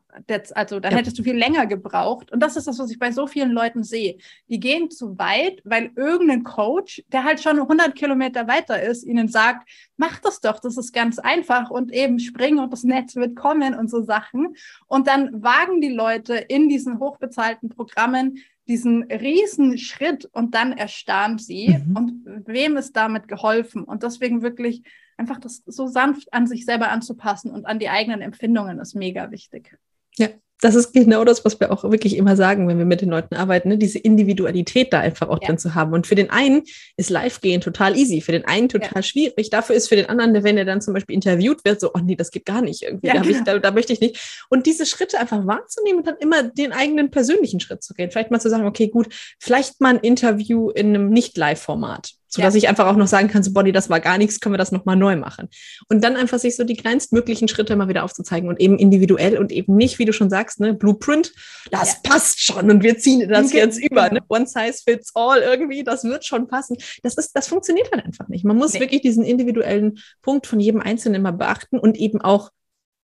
also 0.55 0.79
dann 0.79 0.93
ja. 0.93 0.97
hättest 0.97 1.19
du 1.19 1.23
viel 1.23 1.35
länger 1.35 1.65
gebraucht. 1.65 2.31
Und 2.31 2.39
das 2.39 2.55
ist 2.55 2.65
das, 2.65 2.79
was 2.79 2.89
ich 2.89 2.97
bei 2.97 3.11
so 3.11 3.27
vielen 3.27 3.51
Leuten 3.51 3.83
sehe. 3.83 4.17
Die 4.47 4.59
gehen 4.59 4.89
zu 4.89 5.17
weit, 5.17 5.61
weil 5.65 5.91
irgendein 5.97 6.43
Coach, 6.43 7.03
der 7.11 7.25
halt 7.25 7.41
schon 7.41 7.59
100 7.59 7.93
Kilometer 7.93 8.47
weiter 8.47 8.81
ist, 8.81 9.03
ihnen 9.03 9.27
sagt, 9.27 9.69
mach 9.97 10.19
das 10.19 10.39
doch, 10.39 10.59
das 10.59 10.77
ist 10.77 10.93
ganz 10.93 11.19
einfach 11.19 11.69
und 11.69 11.91
eben 11.91 12.19
springen 12.19 12.59
und 12.59 12.71
das 12.71 12.83
Netz 12.83 13.15
wird 13.17 13.35
kommen 13.35 13.75
und 13.75 13.89
so 13.89 14.01
Sachen. 14.01 14.55
Und 14.87 15.07
dann 15.07 15.43
wagen 15.43 15.81
die 15.81 15.93
Leute 15.93 16.35
in 16.35 16.69
diesen 16.69 16.99
hochbezahlten 16.99 17.69
Programmen 17.69 18.37
diesen 18.65 19.03
riesen 19.03 19.77
Schritt 19.77 20.23
und 20.31 20.55
dann 20.55 20.71
erstarren 20.71 21.37
sie. 21.37 21.77
Mhm. 21.85 21.97
Und 21.97 22.47
wem 22.47 22.77
ist 22.77 22.95
damit 22.95 23.27
geholfen? 23.27 23.83
Und 23.83 24.03
deswegen 24.03 24.41
wirklich 24.41 24.83
einfach 25.23 25.39
das 25.39 25.63
so 25.65 25.87
sanft 25.87 26.33
an 26.33 26.47
sich 26.47 26.65
selber 26.65 26.89
anzupassen 26.89 27.51
und 27.51 27.65
an 27.65 27.79
die 27.79 27.89
eigenen 27.89 28.21
Empfindungen 28.21 28.79
ist 28.79 28.93
mega 28.93 29.31
wichtig. 29.31 29.77
Ja, 30.17 30.27
das 30.61 30.75
ist 30.75 30.93
genau 30.93 31.25
das, 31.25 31.43
was 31.43 31.59
wir 31.59 31.71
auch 31.71 31.83
wirklich 31.83 32.15
immer 32.15 32.35
sagen, 32.35 32.67
wenn 32.67 32.77
wir 32.77 32.85
mit 32.85 33.01
den 33.01 33.09
Leuten 33.09 33.35
arbeiten, 33.35 33.69
ne? 33.69 33.77
diese 33.77 33.99
Individualität 33.99 34.93
da 34.93 34.99
einfach 34.99 35.27
auch 35.27 35.39
ja. 35.41 35.47
drin 35.47 35.57
zu 35.57 35.75
haben. 35.75 35.91
Und 35.93 36.07
für 36.07 36.15
den 36.15 36.29
einen 36.29 36.63
ist 36.95 37.09
Live-Gehen 37.09 37.59
total 37.59 37.97
easy, 37.97 38.21
für 38.21 38.31
den 38.31 38.45
einen 38.45 38.69
total 38.69 38.91
ja. 38.95 39.03
schwierig. 39.03 39.49
Dafür 39.49 39.75
ist 39.75 39.89
für 39.89 39.95
den 39.95 40.07
anderen, 40.07 40.43
wenn 40.43 40.57
er 40.57 40.63
dann 40.63 40.79
zum 40.79 40.93
Beispiel 40.93 41.15
interviewt 41.15 41.65
wird, 41.65 41.81
so, 41.81 41.91
oh 41.93 41.99
nee, 42.01 42.15
das 42.15 42.31
geht 42.31 42.45
gar 42.45 42.61
nicht 42.61 42.83
irgendwie, 42.83 43.07
ja, 43.07 43.13
da, 43.13 43.21
genau. 43.21 43.37
ich, 43.37 43.43
da, 43.43 43.59
da, 43.59 43.71
möchte 43.71 43.91
ich 43.91 43.99
nicht. 43.99 44.45
Und 44.49 44.65
diese 44.65 44.85
Schritte 44.85 45.19
einfach 45.19 45.45
wahrzunehmen 45.45 45.99
und 45.99 46.07
dann 46.07 46.17
immer 46.19 46.43
den 46.43 46.71
eigenen 46.71 47.11
persönlichen 47.11 47.59
Schritt 47.59 47.83
zu 47.83 47.93
gehen. 47.93 48.11
Vielleicht 48.11 48.31
mal 48.31 48.39
zu 48.39 48.49
sagen, 48.49 48.65
okay, 48.65 48.87
gut, 48.87 49.09
vielleicht 49.39 49.81
mal 49.81 49.95
ein 49.95 49.99
Interview 49.99 50.69
in 50.69 50.89
einem 50.89 51.09
Nicht-Live-Format 51.09 52.13
sodass 52.33 52.55
ja. 52.55 52.57
ich 52.57 52.67
einfach 52.67 52.87
auch 52.87 52.95
noch 52.95 53.07
sagen 53.07 53.27
kann, 53.27 53.43
so 53.43 53.53
Body, 53.53 53.71
das 53.71 53.91
war 53.91 53.99
gar 53.99 54.17
nichts, 54.17 54.39
können 54.39 54.53
wir 54.53 54.57
das 54.57 54.71
nochmal 54.71 54.95
neu 54.95 55.15
machen. 55.15 55.49
Und 55.87 56.03
dann 56.03 56.15
einfach 56.15 56.39
sich 56.39 56.55
so 56.55 56.63
die 56.63 56.75
kleinstmöglichen 56.75 57.47
Schritte 57.47 57.73
immer 57.73 57.87
wieder 57.87 58.03
aufzuzeigen 58.03 58.49
und 58.49 58.59
eben 58.59 58.79
individuell 58.79 59.37
und 59.37 59.51
eben 59.51 59.75
nicht, 59.75 59.99
wie 59.99 60.05
du 60.05 60.13
schon 60.13 60.31
sagst, 60.31 60.59
ne, 60.59 60.73
Blueprint, 60.73 61.31
das 61.69 61.93
ja. 61.93 62.09
passt 62.09 62.41
schon 62.41 62.71
und 62.71 62.81
wir 62.81 62.97
ziehen 62.97 63.29
das 63.29 63.49
okay. 63.49 63.57
jetzt 63.57 63.79
über, 63.79 64.09
ne? 64.09 64.21
One 64.29 64.47
size 64.47 64.81
fits 64.83 65.11
all 65.13 65.41
irgendwie, 65.41 65.83
das 65.83 66.03
wird 66.03 66.25
schon 66.25 66.47
passen. 66.47 66.77
Das 67.03 67.15
ist, 67.15 67.33
das 67.33 67.47
funktioniert 67.47 67.91
halt 67.91 68.03
einfach 68.03 68.27
nicht. 68.29 68.45
Man 68.45 68.57
muss 68.57 68.73
nee. 68.73 68.79
wirklich 68.79 69.01
diesen 69.01 69.23
individuellen 69.23 69.99
Punkt 70.23 70.47
von 70.47 70.59
jedem 70.59 70.81
Einzelnen 70.81 71.15
immer 71.15 71.33
beachten 71.33 71.77
und 71.77 71.97
eben 71.97 72.19
auch 72.19 72.49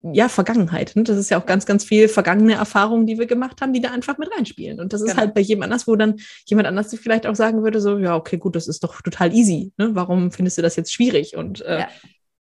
ja, 0.01 0.29
Vergangenheit. 0.29 0.95
Ne? 0.95 1.03
Das 1.03 1.17
ist 1.17 1.29
ja 1.29 1.39
auch 1.39 1.45
ganz, 1.45 1.65
ganz 1.65 1.83
viel 1.83 2.07
vergangene 2.07 2.53
Erfahrungen, 2.53 3.05
die 3.05 3.19
wir 3.19 3.25
gemacht 3.25 3.62
haben, 3.62 3.73
die 3.73 3.81
da 3.81 3.91
einfach 3.91 4.17
mit 4.17 4.31
reinspielen. 4.35 4.79
Und 4.79 4.93
das 4.93 5.01
ist 5.01 5.09
genau. 5.09 5.21
halt 5.21 5.33
bei 5.33 5.41
jedem 5.41 5.63
anders, 5.63 5.88
wo 5.88 5.95
dann 5.95 6.15
jemand 6.45 6.67
anders 6.67 6.95
vielleicht 6.97 7.27
auch 7.27 7.35
sagen 7.35 7.63
würde, 7.63 7.81
so, 7.81 7.97
ja, 7.97 8.15
okay, 8.15 8.38
gut, 8.38 8.55
das 8.55 8.67
ist 8.67 8.83
doch 8.83 9.01
total 9.01 9.33
easy. 9.33 9.73
Ne? 9.77 9.89
Warum 9.93 10.31
findest 10.31 10.57
du 10.57 10.62
das 10.62 10.75
jetzt 10.75 10.93
schwierig? 10.93 11.35
Und 11.35 11.62
äh, 11.62 11.79
ja 11.79 11.88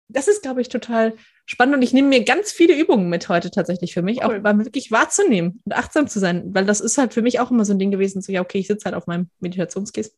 das 0.09 0.29
ist, 0.29 0.43
glaube 0.43 0.61
ich, 0.61 0.69
total 0.69 1.15
spannend. 1.49 1.77
Und 1.77 1.83
ich 1.83 1.93
nehme 1.93 2.09
mir 2.09 2.25
ganz 2.25 2.53
viele 2.53 2.79
Übungen 2.79 3.09
mit 3.09 3.29
heute 3.29 3.51
tatsächlich 3.51 3.95
für 3.95 4.03
mich, 4.03 4.19
cool. 4.19 4.37
auch 4.37 4.43
mal 4.43 4.59
wirklich 4.59 4.93
wahrzunehmen 4.93 5.61
und 5.65 5.73
achtsam 5.73 6.07
zu 6.07 6.21
sein. 6.21 6.55
Weil 6.55 6.67
das 6.67 6.81
ist 6.81 6.99
halt 6.99 7.15
für 7.15 7.23
mich 7.23 7.41
auch 7.41 7.51
immer 7.51 7.65
so 7.65 7.73
ein 7.73 7.79
Ding 7.79 7.91
gewesen, 7.91 8.21
so 8.21 8.31
ja, 8.31 8.43
okay, 8.43 8.59
ich 8.59 8.67
sitze 8.69 8.85
halt 8.85 8.95
auf 8.95 9.07
meinem 9.07 9.31
Meditationskissen 9.41 10.15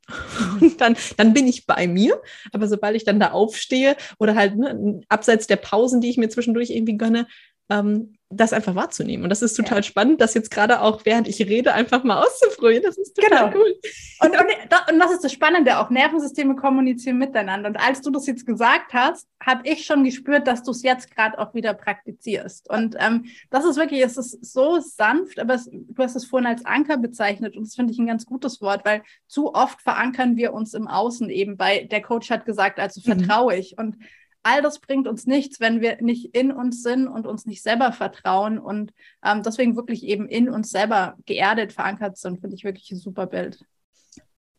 und 0.61 0.81
dann, 0.81 0.97
dann 1.17 1.33
bin 1.33 1.47
ich 1.47 1.67
bei 1.67 1.87
mir. 1.87 2.21
Aber 2.53 2.67
sobald 2.67 2.97
ich 2.97 3.05
dann 3.05 3.21
da 3.21 3.31
aufstehe 3.31 3.97
oder 4.19 4.35
halt 4.35 4.57
ne, 4.57 5.01
abseits 5.09 5.47
der 5.47 5.57
Pausen, 5.57 6.01
die 6.01 6.11
ich 6.11 6.19
mir 6.19 6.29
zwischendurch 6.29 6.71
irgendwie 6.71 6.99
gönne, 6.99 7.29
ähm, 7.71 8.15
das 8.33 8.53
einfach 8.53 8.77
wahrzunehmen. 8.77 9.25
Und 9.25 9.31
das 9.31 9.43
ist 9.43 9.55
total 9.55 9.79
ja. 9.79 9.83
spannend, 9.83 10.21
das 10.21 10.35
jetzt 10.35 10.53
gerade 10.53 10.83
auch, 10.83 11.05
während 11.05 11.27
ich 11.27 11.41
rede, 11.41 11.75
einfach 11.75 12.05
mal 12.05 12.23
auszuprobieren. 12.23 12.85
Das 12.85 12.97
ist 12.97 13.15
total 13.15 13.51
genau. 13.51 13.61
cool. 13.61 13.75
Und, 14.21 14.31
und, 14.31 14.93
und 14.93 15.01
das 15.01 15.11
ist 15.11 15.25
das 15.25 15.33
Spannende, 15.33 15.79
auch 15.81 15.91
Nervensysteme 15.91 16.55
kommunizieren 16.55 17.19
miteinander. 17.19 17.69
Und 17.69 17.77
als 17.77 18.03
du 18.03 18.11
das 18.11 18.29
jetzt 18.29 18.47
gesagt 18.47 18.95
hast, 18.95 19.27
habe 19.45 19.69
ich 19.69 19.85
schon 19.85 20.05
gespürt, 20.05 20.47
dass 20.47 20.63
du 20.63 20.71
es 20.71 20.85
jetzt 20.85 21.11
gerade 21.15 21.41
auch 21.41 21.55
wieder 21.55 21.75
praktizierst. 21.75 22.71
Und 22.71 22.95
ähm, 23.01 23.25
das 23.51 23.65
ist 23.65 23.77
wirklich, 23.77 24.01
es 24.01 24.17
ist 24.17 24.45
so 24.45 24.79
sanft, 24.79 25.41
aber 25.41 25.55
es, 25.55 25.69
du 25.69 26.01
hast 26.01 26.15
es 26.15 26.25
vorhin 26.25 26.47
als 26.47 26.65
Anker 26.65 26.99
bezeichnet 26.99 27.57
und 27.57 27.67
das 27.67 27.75
finde 27.75 27.93
ich 27.93 27.99
ein 27.99 28.07
ganz 28.07 28.27
gutes 28.27 28.61
Wort, 28.61 28.85
weil 28.85 29.03
zu 29.27 29.55
oft 29.55 29.83
verankern 29.83 30.37
wir 30.37 30.53
uns 30.53 30.75
im 30.75 30.87
Außen 30.87 31.31
eben 31.31 31.57
bei, 31.57 31.83
der 31.91 32.01
Coach 32.01 32.31
hat 32.31 32.45
gesagt, 32.45 32.79
also 32.79 33.01
mhm. 33.01 33.19
vertraue 33.19 33.57
ich. 33.57 33.77
Und 33.77 33.97
all 34.43 34.63
das 34.63 34.79
bringt 34.79 35.07
uns 35.07 35.27
nichts, 35.27 35.61
wenn 35.61 35.81
wir 35.81 36.01
nicht 36.01 36.35
in 36.35 36.53
uns 36.53 36.83
sind 36.83 37.09
und 37.09 37.27
uns 37.27 37.47
nicht 37.47 37.63
selber 37.63 37.93
vertrauen 37.93 38.59
und 38.59 38.93
ähm, 39.25 39.43
deswegen 39.43 39.77
wirklich 39.77 40.05
eben 40.05 40.29
in 40.29 40.49
uns 40.49 40.71
selber 40.71 41.17
geerdet 41.27 41.73
verankert 41.73 42.17
sind, 42.17 42.41
finde 42.41 42.57
ich 42.57 42.65
wirklich 42.65 42.91
ein 42.91 42.99
super 42.99 43.27
Bild. 43.27 43.65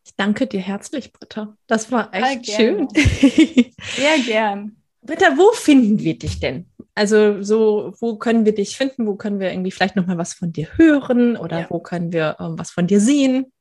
Ich 0.06 0.16
danke 0.16 0.48
dir 0.48 0.62
herzlich, 0.62 1.14
Britta. 1.14 1.56
Das 1.68 1.92
war 1.92 2.14
echt 2.14 2.52
schön. 2.52 2.88
Sehr 2.96 4.20
gern. 4.26 4.78
Britta, 5.04 5.38
wo 5.38 5.52
finden 5.54 6.00
wir 6.00 6.18
dich 6.18 6.40
denn? 6.40 6.68
Also 6.94 7.42
so, 7.42 7.94
wo 8.00 8.18
können 8.18 8.46
wir 8.46 8.54
dich 8.54 8.78
finden? 8.78 9.08
Wo 9.08 9.16
können 9.16 9.40
wir 9.40 9.52
irgendwie 9.52 9.72
vielleicht 9.72 9.96
noch 9.96 10.08
mal 10.08 10.18
was 10.18 10.34
von 10.34 10.52
dir 10.52 10.68
hören 10.76 11.38
oder 11.38 11.62
ja. 11.62 11.68
wo 11.70 11.80
können 11.80 12.12
wir 12.12 12.38
ähm, 12.40 12.58
was 12.58 12.72
von 12.72 12.88
dir 12.88 13.00
sehen? 13.00 13.52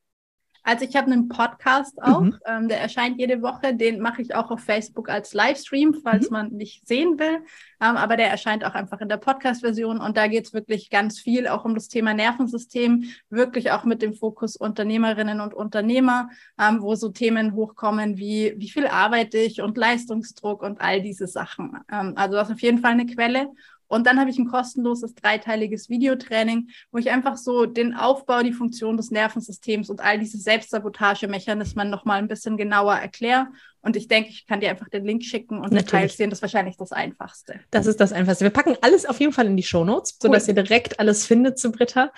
Also 0.62 0.84
ich 0.84 0.94
habe 0.96 1.10
einen 1.10 1.28
Podcast 1.28 2.02
auch, 2.02 2.20
mhm. 2.20 2.38
ähm, 2.46 2.68
der 2.68 2.80
erscheint 2.80 3.18
jede 3.18 3.42
Woche. 3.42 3.74
Den 3.74 4.00
mache 4.00 4.22
ich 4.22 4.34
auch 4.34 4.50
auf 4.50 4.60
Facebook 4.60 5.08
als 5.08 5.32
Livestream, 5.32 5.94
falls 6.02 6.30
mhm. 6.30 6.32
man 6.32 6.52
mich 6.52 6.82
sehen 6.84 7.18
will. 7.18 7.38
Ähm, 7.80 7.96
aber 7.96 8.16
der 8.16 8.30
erscheint 8.30 8.64
auch 8.64 8.74
einfach 8.74 9.00
in 9.00 9.08
der 9.08 9.16
Podcast-Version. 9.16 10.00
Und 10.00 10.16
da 10.16 10.26
geht 10.26 10.46
es 10.46 10.52
wirklich 10.52 10.90
ganz 10.90 11.18
viel 11.18 11.48
auch 11.48 11.64
um 11.64 11.74
das 11.74 11.88
Thema 11.88 12.12
Nervensystem, 12.14 13.04
wirklich 13.30 13.70
auch 13.72 13.84
mit 13.84 14.02
dem 14.02 14.14
Fokus 14.14 14.56
Unternehmerinnen 14.56 15.40
und 15.40 15.54
Unternehmer, 15.54 16.28
ähm, 16.60 16.82
wo 16.82 16.94
so 16.94 17.08
Themen 17.08 17.54
hochkommen 17.54 18.18
wie, 18.18 18.54
wie 18.56 18.70
viel 18.70 18.86
arbeite 18.86 19.38
ich 19.38 19.62
und 19.62 19.76
Leistungsdruck 19.76 20.62
und 20.62 20.80
all 20.80 21.00
diese 21.00 21.26
Sachen. 21.26 21.78
Ähm, 21.90 22.12
also 22.16 22.36
das 22.36 22.48
ist 22.48 22.54
auf 22.54 22.62
jeden 22.62 22.78
Fall 22.78 22.92
eine 22.92 23.06
Quelle. 23.06 23.48
Und 23.90 24.06
dann 24.06 24.20
habe 24.20 24.30
ich 24.30 24.38
ein 24.38 24.46
kostenloses 24.46 25.16
dreiteiliges 25.16 25.88
Videotraining, 25.90 26.70
wo 26.92 26.98
ich 26.98 27.10
einfach 27.10 27.36
so 27.36 27.66
den 27.66 27.92
Aufbau, 27.92 28.42
die 28.42 28.52
Funktion 28.52 28.96
des 28.96 29.10
Nervensystems 29.10 29.90
und 29.90 30.00
all 30.00 30.20
diese 30.20 30.38
Selbstsabotagemechanismen 30.38 31.90
nochmal 31.90 32.18
ein 32.18 32.28
bisschen 32.28 32.56
genauer 32.56 32.94
erkläre. 32.94 33.48
Und 33.82 33.96
ich 33.96 34.06
denke, 34.06 34.30
ich 34.30 34.46
kann 34.46 34.60
dir 34.60 34.70
einfach 34.70 34.88
den 34.88 35.04
Link 35.04 35.24
schicken 35.24 35.58
und 35.58 35.72
Natürlich. 35.72 36.14
sehen. 36.14 36.30
Das 36.30 36.38
ist 36.38 36.42
wahrscheinlich 36.42 36.76
das 36.76 36.92
Einfachste. 36.92 37.58
Das 37.72 37.86
ist 37.86 37.98
das 37.98 38.12
Einfachste. 38.12 38.44
Wir 38.44 38.50
packen 38.50 38.76
alles 38.80 39.06
auf 39.06 39.18
jeden 39.18 39.32
Fall 39.32 39.46
in 39.46 39.56
die 39.56 39.64
Show 39.64 39.84
Notes, 39.84 40.16
sodass 40.22 40.44
cool. 40.44 40.50
ihr 40.50 40.62
direkt 40.62 41.00
alles 41.00 41.26
findet 41.26 41.58
zu 41.58 41.72
Britta. 41.72 42.12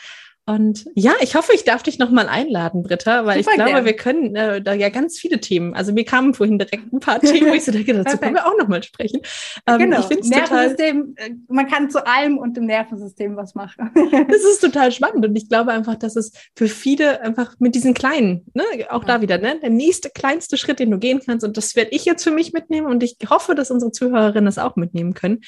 Und 0.45 0.87
ja, 0.97 1.13
ich 1.21 1.37
hoffe, 1.37 1.53
ich 1.55 1.63
darf 1.63 1.85
dich 1.85 2.01
nochmal 2.01 2.29
einladen, 2.29 2.83
Britta, 2.83 3.27
weil 3.27 3.39
Super 3.39 3.51
ich 3.51 3.57
glaube, 3.57 3.71
gern. 3.71 3.85
wir 3.85 3.93
können 3.93 4.35
äh, 4.35 4.61
da 4.61 4.75
ja 4.75 4.89
ganz 4.89 5.17
viele 5.17 5.39
Themen. 5.39 5.73
Also 5.75 5.93
mir 5.93 6.05
kamen 6.05 6.35
vorhin 6.35 6.59
direkt 6.59 6.93
ein 6.93 6.99
paar 6.99 7.21
Themen, 7.21 7.51
wo 7.51 7.55
ich 7.55 7.65
so 7.65 7.71
denke, 7.73 7.95
dazu 7.95 8.19
können 8.19 8.35
wir 8.35 8.45
auch 8.45 8.59
nochmal 8.59 8.83
sprechen. 8.83 9.21
Ähm, 9.69 9.79
genau. 9.79 10.01
Ich 10.01 10.07
finde 10.07 10.29
Nervensystem, 10.29 11.15
total, 11.15 11.31
äh, 11.31 11.35
man 11.47 11.69
kann 11.69 11.91
zu 11.91 12.05
allem 12.05 12.39
und 12.39 12.59
im 12.59 12.67
Nervensystem 12.67 13.37
was 13.37 13.55
machen. 13.55 13.93
das 14.29 14.43
ist 14.43 14.61
total 14.61 14.91
spannend 14.91 15.25
und 15.25 15.37
ich 15.37 15.49
glaube 15.49 15.71
einfach, 15.71 15.95
dass 15.95 16.17
es 16.17 16.33
für 16.57 16.67
viele 16.67 17.21
einfach 17.21 17.55
mit 17.61 17.77
diesen 17.77 17.95
kleinen, 17.95 18.45
ne, 18.53 18.65
auch 18.91 19.05
da 19.05 19.21
wieder, 19.21 19.39
ne, 19.39 19.61
der 19.61 19.71
nächste 19.71 20.11
kleinste 20.11 20.57
Schritt, 20.57 20.81
den 20.81 20.91
du 20.91 20.99
gehen 20.99 21.21
kannst 21.25 21.45
und 21.45 21.57
das 21.57 21.77
werde 21.77 21.93
ich 21.93 22.05
jetzt 22.05 22.25
für 22.25 22.33
mich 22.33 22.53
mitnehmen 22.53 22.89
und 22.89 23.05
ich 23.05 23.17
hoffe, 23.31 23.55
dass 23.55 23.71
unsere 23.71 23.93
Zuhörerinnen 23.93 24.47
das 24.47 24.59
auch 24.59 24.75
mitnehmen 24.75 25.15
können, 25.15 25.43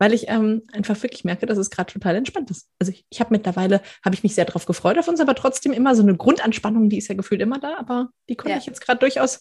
weil 0.00 0.12
ich 0.12 0.28
ähm, 0.28 0.62
einfach 0.72 1.00
wirklich 1.02 1.22
merke, 1.22 1.46
dass 1.46 1.58
es 1.58 1.70
gerade 1.70 1.92
total 1.92 2.16
entspannt 2.16 2.50
ist. 2.50 2.68
Also 2.80 2.90
ich, 2.90 3.04
ich 3.10 3.20
habe 3.20 3.30
mittlerweile, 3.32 3.80
habe 4.04 4.14
ich 4.14 4.24
mich 4.24 4.34
sehr 4.40 4.46
darauf 4.46 4.64
gefreut 4.64 4.98
auf 4.98 5.06
uns, 5.06 5.20
aber 5.20 5.34
trotzdem 5.34 5.72
immer 5.72 5.94
so 5.94 6.02
eine 6.02 6.16
Grundanspannung, 6.16 6.88
die 6.88 6.96
ist 6.96 7.08
ja 7.08 7.14
gefühlt 7.14 7.42
immer 7.42 7.58
da, 7.58 7.76
aber 7.76 8.08
die 8.28 8.36
konnte 8.36 8.52
ja. 8.52 8.58
ich 8.58 8.64
jetzt 8.64 8.80
gerade 8.80 8.98
durchaus 8.98 9.40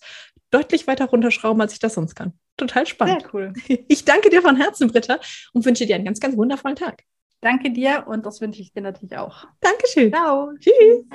deutlich 0.52 0.88
weiter 0.88 1.06
runterschrauben, 1.06 1.62
als 1.62 1.72
ich 1.72 1.80
das 1.80 1.94
sonst 1.94 2.16
kann. 2.16 2.34
Total 2.58 2.86
spannend. 2.86 3.22
Sehr 3.22 3.34
cool. 3.34 3.54
Ich 3.88 4.04
danke 4.04 4.30
dir 4.30 4.42
von 4.42 4.58
Herzen, 4.58 4.90
Britta, 4.90 5.20
und 5.54 5.66
wünsche 5.66 5.86
dir 5.86 5.96
einen 5.96 6.06
ganz, 6.06 6.20
ganz 6.20 6.36
wundervollen 6.36 6.76
Tag. 6.76 7.04
Danke 7.40 7.72
dir 7.72 8.06
und 8.08 8.26
das 8.26 8.42
wünsche 8.42 8.62
ich 8.62 8.74
dir 8.74 8.82
natürlich 8.82 9.18
auch. 9.18 9.48
Dankeschön. 9.62 10.12
Ciao. 10.12 10.52
Tschüss. 10.60 11.06